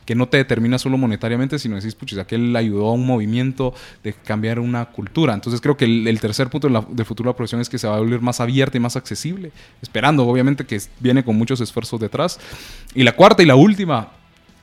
[0.04, 3.74] que no te determina solo monetariamente, sino decís, puchis, aquel ayudó a un movimiento
[4.04, 5.34] de cambiar una cultura.
[5.34, 7.68] Entonces creo que el, el tercer punto de la- del futuro de la profesión es
[7.68, 9.50] que se va a volver más abierta y más accesible,
[9.82, 12.38] esperando obviamente que viene con muchos esfuerzos detrás.
[12.94, 14.08] Y la cuarta y la última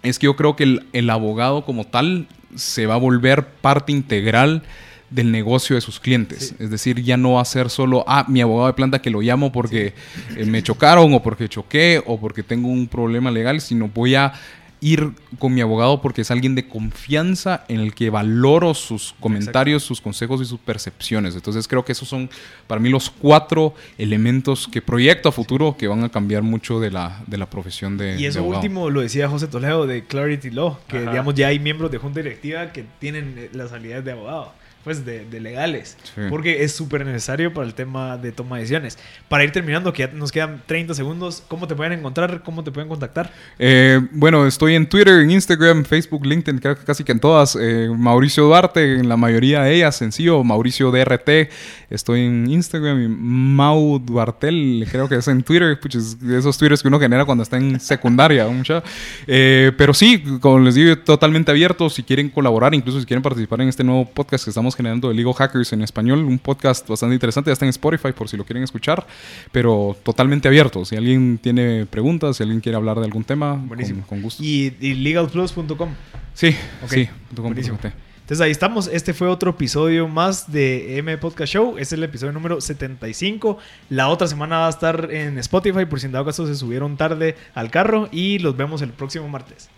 [0.04, 3.92] es que yo creo que el, el abogado como tal se va a volver parte
[3.92, 4.62] integral
[5.10, 6.50] del negocio de sus clientes.
[6.50, 6.56] Sí.
[6.64, 9.22] Es decir, ya no va a ser solo, ah, mi abogado de planta que lo
[9.22, 9.94] llamo porque
[10.36, 14.34] eh, me chocaron o porque choqué o porque tengo un problema legal, sino voy a
[14.82, 19.84] ir con mi abogado porque es alguien de confianza en el que valoro sus comentarios,
[19.84, 21.36] sus consejos y sus percepciones.
[21.36, 22.30] Entonces creo que esos son
[22.68, 26.92] para mí los cuatro elementos que proyecto a futuro que van a cambiar mucho de
[26.92, 30.52] la, de la profesión de Y eso de último lo decía José Toledo de Clarity
[30.52, 31.12] Law, que Ajá.
[31.12, 34.54] digamos ya hay miembros de junta directiva que tienen eh, las habilidades de abogado,
[34.86, 36.22] pues de, de legales, Sí.
[36.30, 38.98] porque es súper necesario para el tema de toma de decisiones.
[39.28, 42.42] Para ir terminando, que ya nos quedan 30 segundos, ¿cómo te pueden encontrar?
[42.44, 43.34] ¿Cómo te pueden contactar?
[43.60, 47.58] Eh, bueno, estoy en Twitter, en Instagram, Facebook, LinkedIn, creo que casi que en todas.
[47.60, 50.44] Eh, Mauricio Duarte, en la mayoría de ellas, sencillo.
[50.44, 51.50] Mauricio DRT,
[51.90, 53.02] estoy en Instagram.
[53.04, 55.80] Y Mau Duartel, creo que es en Twitter.
[55.80, 58.46] Puches, esos twitters que uno genera cuando está en secundaria.
[58.48, 58.84] mucha.
[59.26, 61.90] Eh, pero sí, como les digo, totalmente abierto.
[61.90, 65.16] Si quieren colaborar, incluso si quieren participar en este nuevo podcast que estamos generando de
[65.16, 67.50] Legal Hackers en español, un podcast bastante interesante.
[67.50, 69.06] Ya está en Spotify por si lo quieren escuchar,
[69.52, 70.86] pero totalmente abierto.
[70.86, 74.02] Si alguien tiene preguntas, si alguien quiere hablar de algún tema, Buenísimo.
[74.02, 74.44] con, con gusto.
[74.44, 75.90] Y, y legalplus.com.
[76.34, 77.10] Sí, Ok, sí.
[77.36, 77.78] buenísimo.
[77.82, 78.88] Entonces ahí estamos.
[78.92, 81.78] Este fue otro episodio más de M Podcast Show.
[81.78, 83.60] Es el episodio número 75.
[83.90, 86.98] La otra semana va a estar en Spotify por si en dado caso se subieron
[86.98, 88.10] tarde al carro.
[88.12, 89.70] Y los vemos el próximo martes.